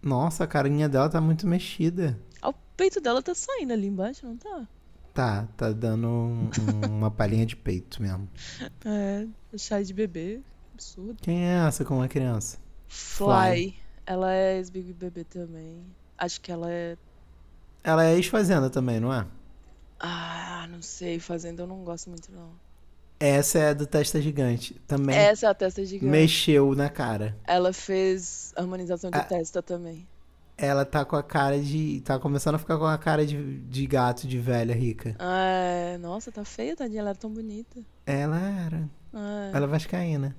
[0.00, 2.16] Nossa, a carinha dela tá muito mexida.
[2.40, 4.68] Ah, O peito dela tá saindo ali embaixo, não tá?
[5.12, 6.50] Tá, tá dando um-
[6.88, 8.28] uma palhinha de peito mesmo.
[8.86, 9.26] É,
[9.58, 10.40] chá de bebê.
[10.80, 11.16] Absurdo.
[11.20, 12.56] Quem é essa com uma criança?
[12.88, 13.76] Fly.
[14.06, 15.84] Ela é ex-Big Bebê também.
[16.16, 16.96] Acho que ela é.
[17.84, 19.26] Ela é ex-fazenda também, não é?
[19.98, 21.20] Ah, não sei.
[21.20, 22.48] Fazenda eu não gosto muito, não.
[23.20, 24.74] Essa é a do testa gigante.
[24.86, 26.10] Também Essa é a testa gigante.
[26.10, 27.36] mexeu na cara.
[27.46, 29.22] Ela fez harmonização de Ah.
[29.24, 30.08] testa também.
[30.56, 32.00] Ela tá com a cara de.
[32.00, 35.14] Tá começando a ficar com a cara de, de gato de velha rica.
[35.18, 37.00] Ah, nossa, tá feia, tadinha.
[37.00, 37.80] Ela era tão bonita.
[38.06, 38.88] Ela era.
[39.12, 40.34] Ah, Ela é vascaína.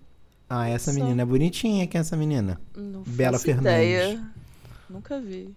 [0.53, 0.99] Ah, essa Só.
[0.99, 1.87] menina é bonitinha.
[1.87, 2.59] Quem é essa menina?
[2.75, 3.71] não Bela Fernandes.
[3.71, 4.21] ideia.
[4.89, 5.55] Nunca vi.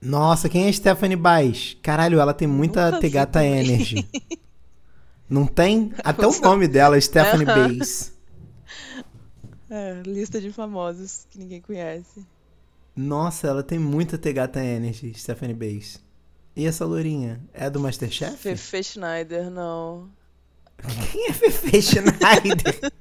[0.00, 1.76] Nossa, quem é Stephanie Baez?
[1.82, 3.44] Caralho, ela tem muita Nunca Tegata.
[3.44, 4.08] Energy.
[5.28, 5.92] Não tem?
[6.04, 7.44] Até o nome dela é Stephanie.
[7.44, 8.12] Baez.
[9.70, 12.26] É, lista de famosos que ninguém conhece.
[12.96, 16.02] Nossa, ela tem muita Tegata Energy, Stephanie Baez.
[16.56, 17.38] E essa lourinha?
[17.52, 18.34] É do Masterchef?
[18.38, 20.08] Fefe Schneider, não.
[21.12, 22.92] Quem é Fefe Schneider?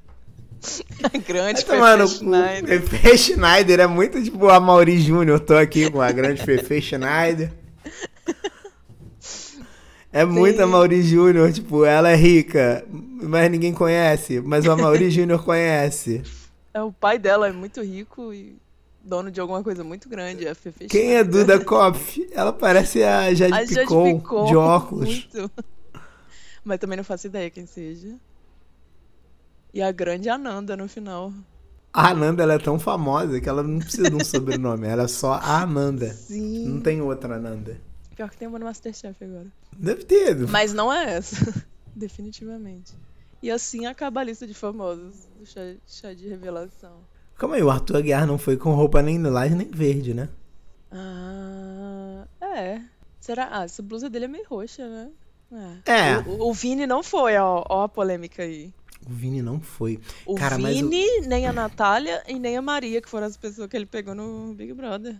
[1.27, 2.19] Grande tomar no Fefe.
[2.19, 2.81] Schneider.
[2.81, 5.39] Fefe Schneider é muito tipo a Mauri Júnior.
[5.39, 7.51] Tô aqui com a grande Fefe Schneider.
[10.11, 15.11] É muito a Mauri Júnior, tipo, ela é rica, mas ninguém conhece, mas o Mauri
[15.11, 16.23] Júnior conhece.
[16.73, 18.57] É, o pai dela é muito rico e
[19.03, 20.47] dono de alguma coisa muito grande.
[20.47, 21.45] É a Fefe Quem é Schneider.
[21.45, 22.17] Duda Kopf?
[22.31, 25.07] Ela parece a Jade A Jade Picon, Picon, de óculos.
[25.07, 25.51] Muito.
[26.63, 28.15] Mas também não faço ideia quem seja.
[29.77, 31.31] E a grande Ananda no final.
[31.93, 35.07] A Ananda ela é tão famosa que ela não precisa de um sobrenome, ela é
[35.07, 36.11] só a Ananda.
[36.13, 36.67] Sim.
[36.67, 37.79] Não tem outra Ananda.
[38.15, 39.45] Pior que tem uma no Masterchef agora.
[39.77, 40.35] Deve ter.
[40.47, 41.63] Mas não é essa.
[41.95, 42.91] Definitivamente.
[43.39, 46.97] E assim acaba a lista de famosos do chá, chá de revelação.
[47.37, 50.27] Calma aí, o Arthur Aguiar não foi com roupa nem lilás nem verde, né?
[50.91, 52.81] Ah, é.
[53.19, 53.47] Será?
[53.51, 55.11] Ah, essa blusa dele é meio roxa, né?
[55.85, 56.17] É.
[56.27, 58.73] O, o Vini não foi, ó, ó a polêmica aí.
[59.09, 59.99] O Vini não foi.
[60.25, 63.37] O Cara, mas o- Vini, nem a Natália e nem a Maria, que foram as
[63.37, 65.15] pessoas que ele pegou no Big Brother.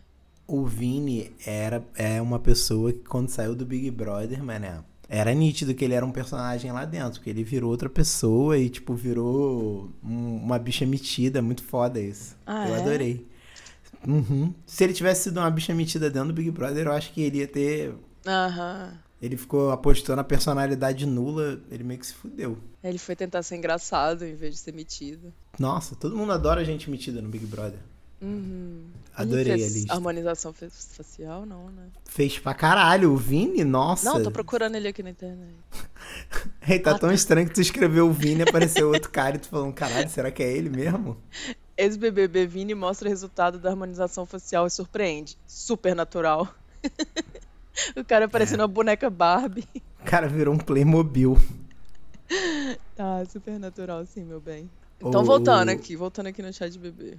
[0.45, 4.79] O Vini era, é uma pessoa que quando saiu do Big Brother, mané,
[5.09, 8.69] era nítido que ele era um personagem lá dentro, porque ele virou outra pessoa e,
[8.69, 12.35] tipo, virou um- uma bicha metida, muito foda isso.
[12.45, 12.79] Ah, eu é?
[12.81, 13.25] adorei.
[14.05, 14.53] Uhum.
[14.65, 17.39] Se ele tivesse sido uma bicha metida dentro do Big Brother, eu acho que ele
[17.39, 17.93] ia ter.
[18.25, 18.93] Aham.
[19.21, 22.57] Ele ficou apostando a personalidade nula, ele meio que se fudeu.
[22.83, 25.33] Ele foi tentar ser engraçado em vez de ser metido.
[25.57, 27.79] Nossa, todo mundo adora gente metida no Big Brother.
[28.21, 28.85] Uhum.
[29.15, 29.93] Adorei a lista.
[29.93, 31.87] Harmonização facial, não, né?
[32.05, 33.11] Fez pra caralho.
[33.11, 34.05] O Vini, nossa.
[34.11, 35.53] Não, tô procurando ele aqui na internet.
[36.67, 39.39] Ei, tá Ah, tão estranho que tu escreveu o Vini e apareceu outro cara e
[39.39, 41.17] tu falando, caralho, será que é ele mesmo?
[41.77, 45.37] Ex-BBB Vini mostra resultado da harmonização facial e surpreende.
[45.45, 46.47] Super natural.
[47.95, 49.67] o cara parecendo uma boneca Barbie.
[50.01, 51.37] O cara virou um Playmobil.
[52.95, 54.69] Tá, super natural, sim, meu bem.
[54.99, 57.17] Então, voltando aqui, voltando aqui no chat de bebê.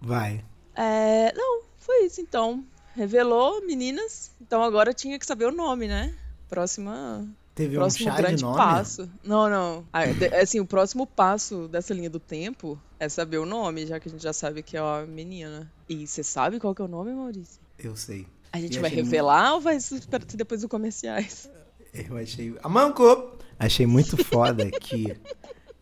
[0.00, 0.44] Vai.
[0.74, 2.64] É, não, foi isso então.
[2.94, 4.30] Revelou, meninas.
[4.40, 6.14] Então agora tinha que saber o nome, né?
[6.48, 9.08] Próxima, Teve um próximo de grande passo.
[9.22, 9.84] Não, não.
[9.92, 13.98] Ah, de- assim, o próximo passo dessa linha do tempo é saber o nome, já
[14.00, 15.70] que a gente já sabe que é a menina.
[15.88, 17.60] E você sabe qual que é o nome, Maurício?
[17.78, 18.26] Eu sei.
[18.54, 21.50] A gente E vai achei muito- revelar ou vai esperar depois dos comerciais?
[21.92, 22.54] Eu achei.
[22.62, 23.32] A Manco!
[23.58, 25.16] Achei muito foda que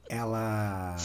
[0.09, 0.97] ela.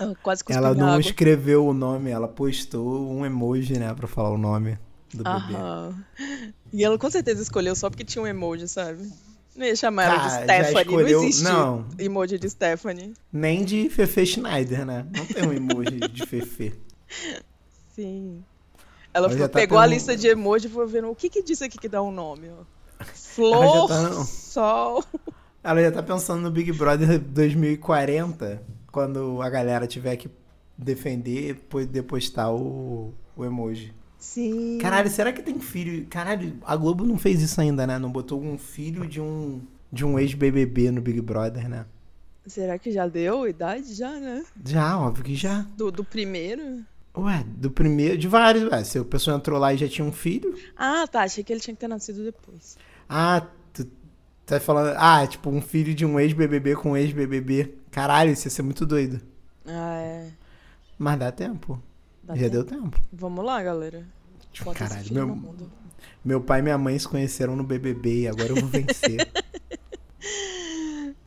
[0.00, 1.00] Eu quase Ela não água.
[1.00, 4.78] escreveu o nome, ela postou um emoji, né, pra falar o nome
[5.12, 5.54] do bebê.
[5.54, 6.04] Aham.
[6.72, 9.08] E ela com certeza escolheu só porque tinha um emoji, sabe?
[9.54, 11.86] Não ia chamar ela de já Stephanie, escolheu- não existe não.
[11.98, 13.14] emoji de Stephanie.
[13.32, 15.06] Nem de Fefe Schneider, né?
[15.14, 16.74] Não tem um emoji de Fefe.
[17.94, 18.42] Sim.
[19.14, 21.62] Ela foi- tá pegou a lista de emoji e foi vendo o que que diz
[21.62, 22.64] aqui que dá um nome, ó.
[23.14, 25.02] Flor, tá no- sol.
[25.62, 28.62] Ela já tá pensando no Big Brother 2040,
[28.92, 30.28] quando a galera tiver que
[30.76, 33.94] defender, depois depositar o, o emoji.
[34.18, 34.78] Sim.
[34.80, 36.06] Caralho, será que tem filho?
[36.06, 37.98] Caralho, a Globo não fez isso ainda, né?
[37.98, 39.60] Não botou um filho de um
[39.92, 41.86] de um ex-BBB no Big Brother, né?
[42.46, 44.44] Será que já deu idade já, né?
[44.66, 45.64] Já, óbvio que já.
[45.76, 46.84] Do, do primeiro?
[47.16, 48.82] Ué, do primeiro, de vários, ué.
[48.82, 50.54] Se a pessoa entrou lá e já tinha um filho.
[50.76, 51.22] Ah, tá.
[51.22, 52.76] Achei que ele tinha que ter nascido depois.
[53.08, 53.86] Ah, tu
[54.44, 54.96] tá falando.
[54.98, 57.74] Ah, tipo, um filho de um ex-BBB com um ex-BBB.
[57.90, 59.20] Caralho, isso ia ser muito doido.
[59.64, 60.30] Ah, é.
[60.98, 61.80] Mas dá tempo.
[62.22, 62.52] Dá já tempo?
[62.52, 63.00] deu tempo.
[63.12, 64.04] Vamos lá, galera.
[64.52, 65.54] Tipo, Bota caralho, meu,
[66.24, 69.28] meu pai e minha mãe se conheceram no BBB e agora eu vou vencer.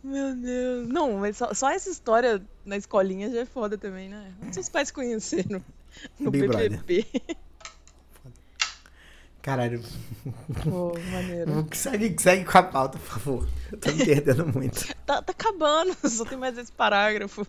[0.04, 0.88] Meu Deus.
[0.88, 4.32] Não, mas só, só essa história na escolinha já é foda também, né?
[4.42, 5.62] Onde seus pais se conheceram?
[6.20, 7.06] No Big BBB.
[9.42, 9.82] Caralho,
[10.70, 11.66] Pô, maneiro.
[11.72, 13.48] segue, segue com a pauta, por favor.
[13.72, 14.94] Eu tô me perdendo muito.
[15.06, 17.48] Tá, tá acabando, só tem mais esse parágrafo.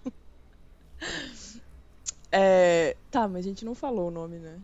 [2.31, 4.59] É, tá, mas a gente não falou o nome, né?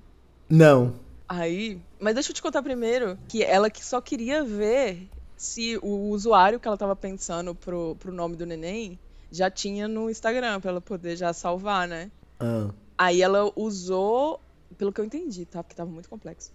[0.49, 0.95] Não.
[1.29, 6.11] Aí, mas deixa eu te contar primeiro que ela que só queria ver se o
[6.11, 8.97] usuário que ela tava pensando pro, pro nome do neném
[9.31, 12.13] já tinha no Instagram, pra ela poder já salvar, né?
[12.39, 14.41] Ah, Aí ela usou,
[14.77, 15.63] pelo que eu entendi, tá?
[15.63, 16.51] Porque tava muito complexo.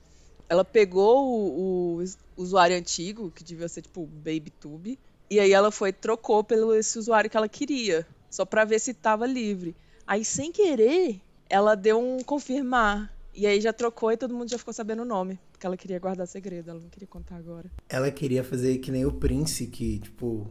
[0.48, 2.04] Ela pegou o, o
[2.38, 4.98] usuário antigo, que devia ser tipo BabyTube,
[5.30, 8.94] e aí ela foi trocou pelo esse usuário que ela queria, só pra ver se
[8.94, 9.76] tava livre.
[10.08, 13.14] Aí, sem querer, ela deu um confirmar.
[13.34, 15.40] E aí já trocou e todo mundo já ficou sabendo o nome.
[15.52, 17.70] Porque ela queria guardar segredo, ela não queria contar agora.
[17.88, 20.48] ela queria fazer que nem o Prince, que, tipo,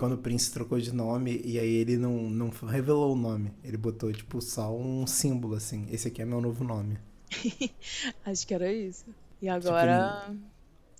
[0.00, 3.52] quando o Prince trocou de nome e aí ele não, não revelou o nome.
[3.62, 5.86] Ele botou, tipo, só um símbolo, assim.
[5.90, 6.96] Esse aqui é meu novo nome.
[8.24, 9.04] Acho que era isso.
[9.42, 10.34] E agora.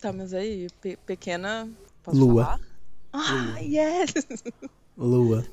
[0.00, 1.66] Tá, mas aí, pe- pequena.
[2.02, 2.44] Posso Lua.
[2.44, 2.60] falar?
[3.12, 4.12] Ah, yes!
[4.98, 5.46] Lua.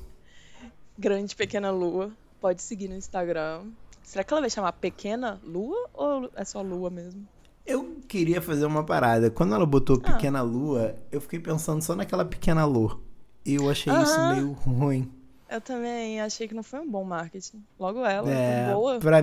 [0.98, 2.12] Grande Pequena Lua.
[2.40, 3.64] Pode seguir no Instagram.
[4.02, 7.26] Será que ela vai chamar Pequena Lua ou é só Lua mesmo?
[7.66, 9.30] Eu queria fazer uma parada.
[9.30, 10.12] Quando ela botou Ah.
[10.12, 12.98] Pequena Lua, eu fiquei pensando só naquela pequena lua.
[13.44, 15.10] E eu achei isso meio ruim.
[15.48, 17.64] Eu também achei que não foi um bom marketing.
[17.78, 18.98] Logo ela, É, boa.
[18.98, 19.18] pra,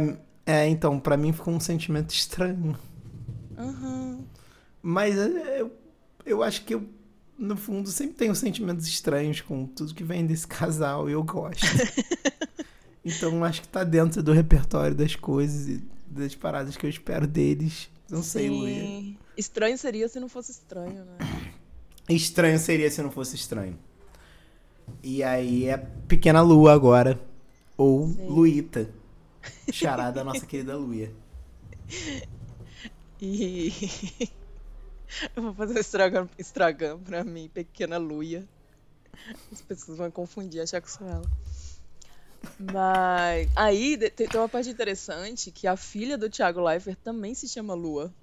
[0.45, 2.76] é, então, pra mim ficou um sentimento estranho.
[3.57, 4.20] Aham.
[4.82, 5.72] Mas é, eu,
[6.26, 6.88] eu acho que eu,
[7.38, 11.63] no fundo, sempre tenho sentimentos estranhos com tudo que vem desse casal e eu gosto.
[13.05, 17.28] então acho que tá dentro do repertório das coisas e das paradas que eu espero
[17.28, 17.89] deles.
[18.09, 18.74] Não sei, Luia.
[18.82, 19.18] Sim.
[19.38, 21.18] Estranho seria se não fosse estranho, né?
[22.07, 23.78] Estranho seria se não fosse estranho.
[25.04, 27.20] E aí é Pequena Lua agora.
[27.78, 28.28] Ou Sim.
[28.28, 28.90] Luíta.
[29.72, 31.12] Chará da nossa querida Luia.
[33.22, 33.72] E.
[35.36, 38.46] Eu vou fazer estragão, estragão pra mim, pequena Luia.
[39.52, 41.24] As pessoas vão confundir, achar que sou ela.
[42.60, 47.74] Mas aí tem uma parte interessante que a filha do Thiago Leifert também se chama
[47.74, 48.14] Lua.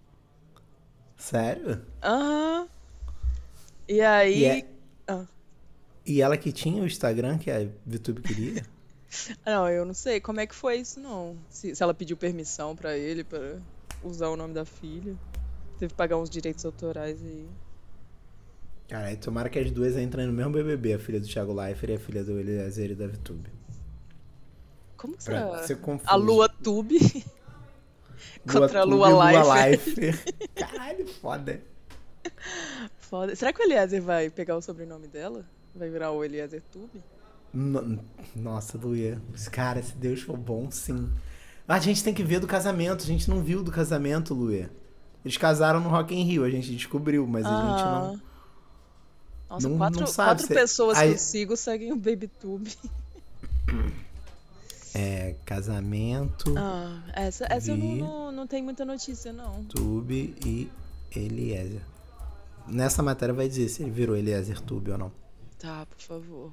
[1.17, 1.83] Sério?
[2.03, 2.69] Aham.
[3.89, 4.41] E aí.
[4.41, 4.69] E, é-
[5.09, 5.25] Ah.
[6.07, 8.65] E ela que tinha o Instagram que a VTube queria?
[9.45, 11.37] Não, eu não sei como é que foi isso, não.
[11.51, 13.59] Se, se ela pediu permissão pra ele pra
[14.03, 15.15] usar o nome da filha.
[15.79, 17.47] Teve que pagar uns direitos autorais aí.
[18.89, 21.95] Caralho, tomara que as duas entrem no mesmo BBB, a filha do Thiago Leifert e
[21.97, 23.51] a filha do Eliezer e da VTube.
[24.97, 25.63] Como que Pra será?
[25.67, 25.79] ser.
[26.07, 26.99] A Lua Tube
[28.51, 29.99] contra a Lua e Leifert.
[29.99, 30.35] Leifert.
[30.57, 31.61] Caralho, foda.
[32.99, 33.37] Foda.
[33.37, 35.45] Será que o Eliezer vai pegar o sobrenome dela?
[35.75, 37.03] Vai virar o Eliezer Tube?
[37.53, 37.99] No-
[38.35, 39.21] Nossa, Luia.
[39.51, 41.11] Cara, se Deus for bom, sim.
[41.67, 43.03] A gente tem que ver do casamento.
[43.03, 44.71] A gente não viu do casamento, Luia.
[45.25, 48.21] Eles casaram no Rock in Rio, a gente descobriu, mas a gente não.
[49.51, 52.77] Nossa, não- quatro, não sabe quatro se- pessoas que Aí- eu sigo seguem o BabyTube.
[54.95, 59.65] É, casamento, Ah, essa, essa eu não, não, não tem muita notícia, não.
[59.65, 60.71] Tube e
[61.17, 61.81] Eliezer.
[62.69, 65.13] Nessa matéria vai dizer se ele virou Eliezer Tube ou não.
[65.63, 66.53] Tá, por favor.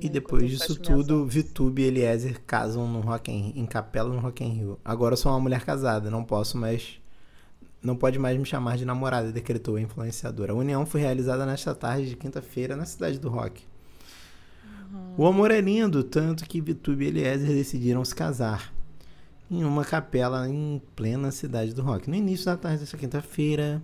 [0.00, 1.26] E depois disso tudo.
[1.26, 4.80] Vitube e Eliezer casam no Rock in, em capela no Rock in Rio.
[4.82, 6.98] Agora eu sou uma mulher casada, não posso mais...
[7.82, 10.52] Não pode mais me chamar de namorada, decretou a influenciadora.
[10.52, 13.62] A união foi realizada nesta tarde de quinta-feira na cidade do Rock.
[15.18, 18.72] O amor é lindo, tanto que Vitube e Eliezer decidiram se casar
[19.50, 22.08] em uma capela em plena cidade do rock.
[22.08, 23.82] No início da tarde dessa quinta-feira,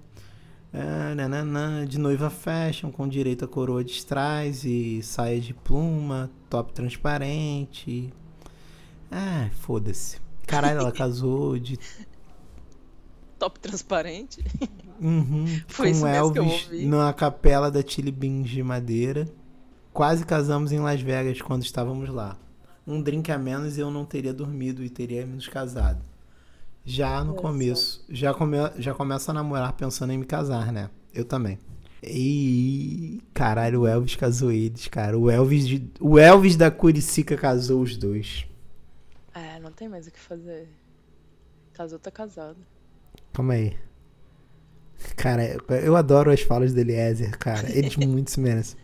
[1.88, 8.12] de noiva fashion, com direito a coroa de strass e saia de pluma, top transparente.
[9.10, 10.18] Ah, foda-se.
[10.46, 11.78] Caralho, ela casou de
[13.38, 14.42] Top transparente.
[15.00, 19.28] Uhum, Foi com Elvis na capela da Chili Beans de Madeira.
[19.92, 22.38] Quase casamos em Las Vegas quando estávamos lá.
[22.86, 26.02] Um drink a menos e eu não teria dormido e teríamos casado.
[26.84, 30.90] Já no começo, já, come, já começo a namorar pensando em me casar, né?
[31.14, 31.58] Eu também.
[32.02, 35.18] E caralho, o Elvis casou eles, cara.
[35.18, 38.46] O Elvis, de, o Elvis da Curicica casou os dois.
[39.34, 40.68] É, não tem mais o que fazer.
[41.72, 42.58] Casou, tá casado.
[43.32, 43.76] Calma aí.
[45.16, 47.70] Cara, eu adoro as falas do Eliezer, cara.
[47.70, 48.78] Eles muito se merecem.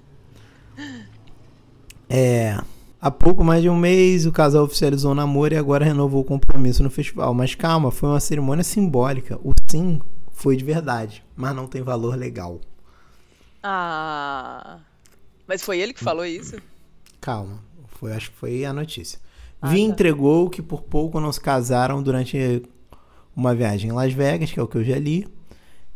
[2.08, 2.58] É.
[3.02, 6.24] Há pouco mais de um mês, o casal oficializou o namoro e agora renovou o
[6.24, 7.32] compromisso no festival.
[7.32, 9.38] Mas calma, foi uma cerimônia simbólica.
[9.42, 10.00] O sim
[10.32, 12.60] foi de verdade, mas não tem valor legal.
[13.62, 14.80] Ah.
[15.46, 16.56] Mas foi ele que falou isso?
[17.20, 19.18] Calma, foi, acho que foi a notícia.
[19.62, 19.82] Ah, Vi tá.
[19.82, 22.62] entregou que por pouco não se casaram durante
[23.34, 25.26] uma viagem em Las Vegas, que é o que eu já li.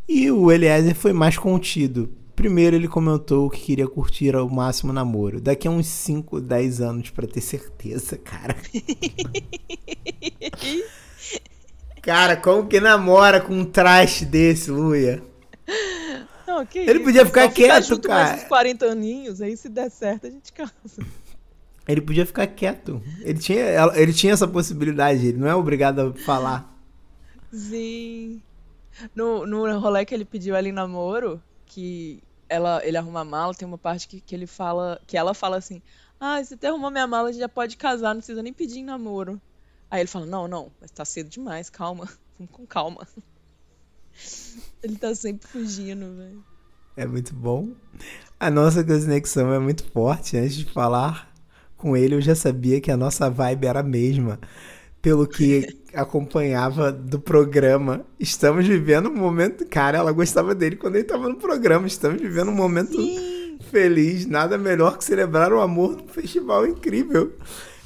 [0.07, 2.11] E o Eliezer foi mais contido.
[2.35, 5.39] Primeiro ele comentou que queria curtir ao máximo o namoro.
[5.39, 8.55] Daqui a uns 5, 10 anos, pra ter certeza, cara.
[12.01, 15.23] cara, como que namora com um traste desse, Luia?
[16.45, 18.29] Não, que Ele isso, podia ficar quieto, junto cara.
[18.29, 20.71] mais uns 40 aninhos, aí se der certo a gente casa.
[21.87, 23.01] Ele podia ficar quieto.
[23.21, 23.63] Ele tinha,
[23.95, 26.73] ele tinha essa possibilidade, ele não é obrigado a falar.
[27.51, 28.41] Sim.
[29.15, 33.67] No, no rolê que ele pediu em namoro, que ela, ele arruma a mala, tem
[33.67, 35.81] uma parte que, que ele fala, que ela fala assim,
[36.19, 39.41] ah, você arrumou minha mala, a gente já pode casar, não precisa nem pedir namoro.
[39.89, 43.07] Aí ele fala, não, não, mas tá cedo demais, calma, vamos com calma.
[44.81, 46.43] Ele tá sempre fugindo, velho.
[46.95, 47.73] É muito bom.
[48.39, 50.37] A nossa conexão é muito forte.
[50.37, 51.33] Antes de falar
[51.75, 54.39] com ele, eu já sabia que a nossa vibe era a mesma.
[55.05, 58.03] Pelo que acompanhava do programa.
[58.19, 59.63] Estamos vivendo um momento.
[59.67, 61.85] Cara, ela gostava dele quando ele estava no programa.
[61.85, 63.59] Estamos vivendo um momento Sim.
[63.69, 64.25] feliz.
[64.25, 67.35] Nada melhor que celebrar o amor num festival incrível.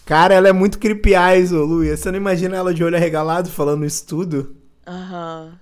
[0.05, 1.97] Cara, ela é muito creepy eyes, ô Luia.
[1.97, 4.55] Você não imagina ela de olho arregalado falando isso tudo?
[4.87, 5.59] Aham.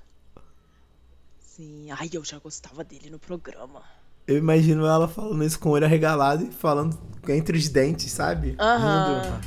[1.40, 1.88] Sim.
[1.90, 3.82] Ai, eu já gostava dele no programa.
[4.28, 6.96] Eu imagino ela falando isso com o olho arregalado e falando
[7.28, 8.56] entre os dentes, sabe?
[8.60, 9.42] Aham.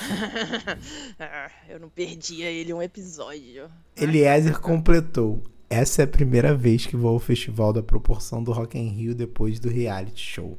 [1.68, 3.70] Eu não perdia ele um episódio.
[3.96, 5.42] Eliezer completou.
[5.68, 9.14] Essa é a primeira vez que vou ao festival da proporção do Rock in Rio
[9.14, 10.58] depois do reality show.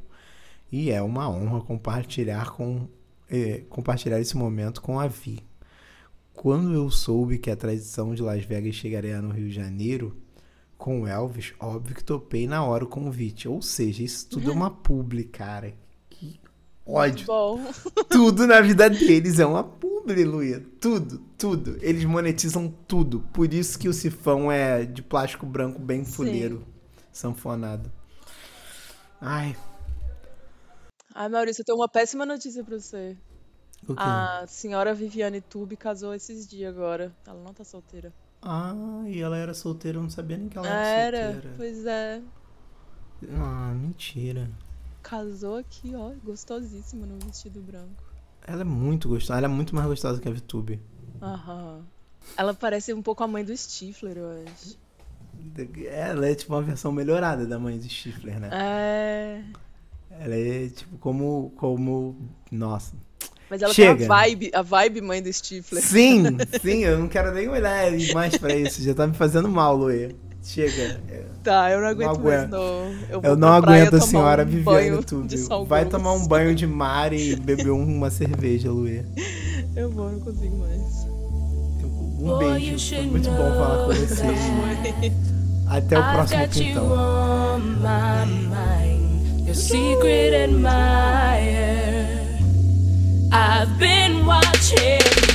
[0.70, 2.88] E é uma honra compartilhar com
[3.30, 5.40] eh, compartilhar esse momento com a Vi.
[6.32, 10.16] Quando eu soube que a tradição de Las Vegas chegaria no Rio de Janeiro
[10.78, 13.46] com o Elvis, óbvio que topei na hora o convite.
[13.48, 15.74] Ou seja, isso tudo é uma publi, cara.
[16.84, 17.26] Ódio.
[17.26, 17.60] Bom.
[18.10, 20.64] Tudo na vida deles é uma publi, Luia.
[20.80, 21.78] Tudo, tudo.
[21.80, 23.20] Eles monetizam tudo.
[23.32, 26.66] Por isso que o sifão é de plástico branco bem fuleiro.
[27.12, 27.90] Sanfonado.
[29.20, 29.54] Ai,
[31.14, 33.16] Ai, Maurício, eu tenho uma péssima notícia pra você.
[33.86, 34.02] o quê?
[34.02, 37.14] A senhora Viviane Tube casou esses dias agora.
[37.26, 38.12] Ela não tá solteira.
[38.40, 38.74] Ah,
[39.06, 41.54] e ela era solteira, eu não sabia nem que ela era, Era, solteira.
[41.56, 42.22] pois é.
[43.38, 44.50] Ah, mentira.
[45.02, 48.12] Casou aqui, ó, gostosíssima no vestido branco.
[48.46, 49.38] Ela é muito gostosa.
[49.38, 50.80] Ela é muito mais gostosa que a VTube.
[51.20, 51.82] Aham.
[52.36, 54.78] Ela parece um pouco a mãe do Stifler, eu acho.
[55.88, 58.50] Ela é tipo uma versão melhorada da mãe do Stifler, né?
[58.52, 59.42] É.
[60.10, 61.52] Ela é tipo como.
[61.56, 62.16] como.
[62.50, 62.94] Nossa.
[63.50, 63.96] Mas ela Chega.
[63.96, 65.82] tem a vibe, a vibe mãe do Stifler.
[65.82, 68.82] Sim, sim, eu não quero nem olhar mais pra isso.
[68.82, 70.14] Já tá me fazendo mal, Luê.
[70.42, 71.00] Chega.
[71.44, 72.50] Tá, eu não aguento Não mais, aguento.
[72.50, 72.94] não.
[73.08, 74.90] Eu, vou Eu não praia aguento a senhora um Viviane
[75.66, 79.02] Vai tomar um banho de mar e beber uma cerveja, Luê.
[79.76, 81.06] Eu vou, não consigo mais.
[82.20, 82.94] Um beijo.
[82.94, 85.12] Foi muito bom falar com você.
[85.68, 86.46] Até o próximo
[88.50, 92.22] mind, your secret admirer.
[93.32, 95.31] I've been watching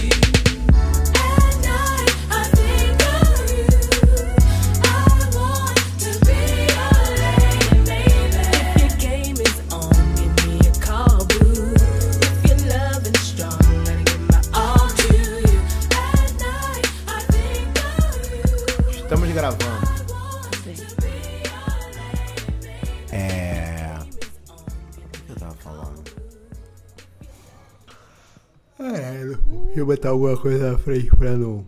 [29.88, 31.66] botar alguma coisa na frente pra não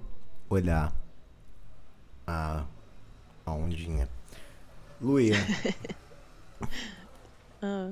[0.50, 0.94] olhar
[2.28, 2.66] a,
[3.46, 4.10] a ondinha.
[5.02, 5.36] Luia.
[7.62, 7.91] Ah.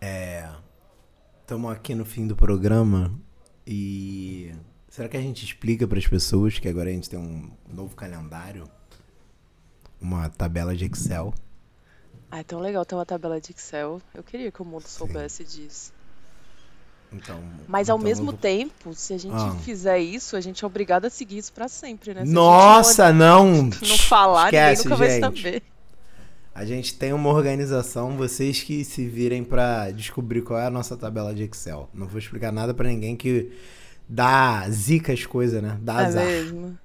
[0.00, 0.48] É.
[1.40, 3.12] Estamos aqui no fim do programa
[3.66, 4.54] e.
[4.88, 7.96] Será que a gente explica para as pessoas que agora a gente tem um novo
[7.96, 8.68] calendário?
[10.00, 11.34] Uma tabela de Excel?
[12.30, 14.00] Ah, é tão legal ter uma tabela de Excel.
[14.14, 15.92] Eu queria que o mundo soubesse disso.
[17.14, 17.38] Então.
[17.68, 19.56] Mas ao então mesmo vou- tempo, se a gente Ah.
[19.64, 22.24] fizer isso, a gente é obrigado a seguir isso pra sempre, né?
[22.26, 23.46] Se Nossa, não!
[23.62, 25.20] não, não falar, Esquece, ninguém nunca gente.
[25.20, 25.62] vai saber.
[26.54, 30.96] A gente tem uma organização, vocês que se virem pra descobrir qual é a nossa
[30.96, 31.88] tabela de Excel.
[31.92, 33.50] Não vou explicar nada pra ninguém que
[34.08, 35.76] dá zica as coisas, né?
[35.82, 36.24] Dá É azar.
[36.24, 36.78] mesmo.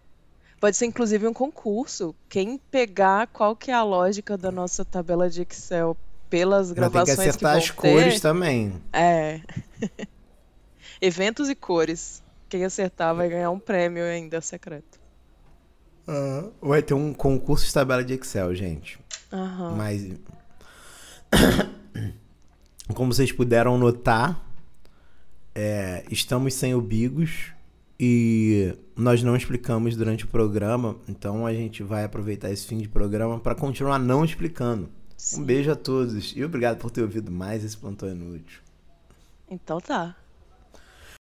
[0.60, 2.16] Pode ser inclusive um concurso.
[2.28, 5.96] Quem pegar qual que é a lógica da nossa tabela de Excel
[6.30, 8.74] pelas Mas tem que gravações acertar vão as ter, cores também.
[8.92, 9.40] É.
[11.02, 12.22] Eventos e cores.
[12.48, 15.00] Quem acertar vai ganhar um prêmio ainda secreto.
[16.08, 19.00] Ah, Vai ter um concurso de tabela de Excel, gente.
[19.32, 19.76] Aham.
[19.76, 20.12] Mas.
[22.96, 24.44] Como vocês puderam notar,
[25.54, 27.52] é, estamos sem o Bigos
[28.00, 32.88] e nós não explicamos durante o programa, então a gente vai aproveitar esse fim de
[32.90, 34.90] programa para continuar não explicando.
[35.16, 35.42] Sim.
[35.42, 38.62] Um beijo a todos e obrigado por ter ouvido mais esse plantão inútil.
[39.48, 40.16] Então tá.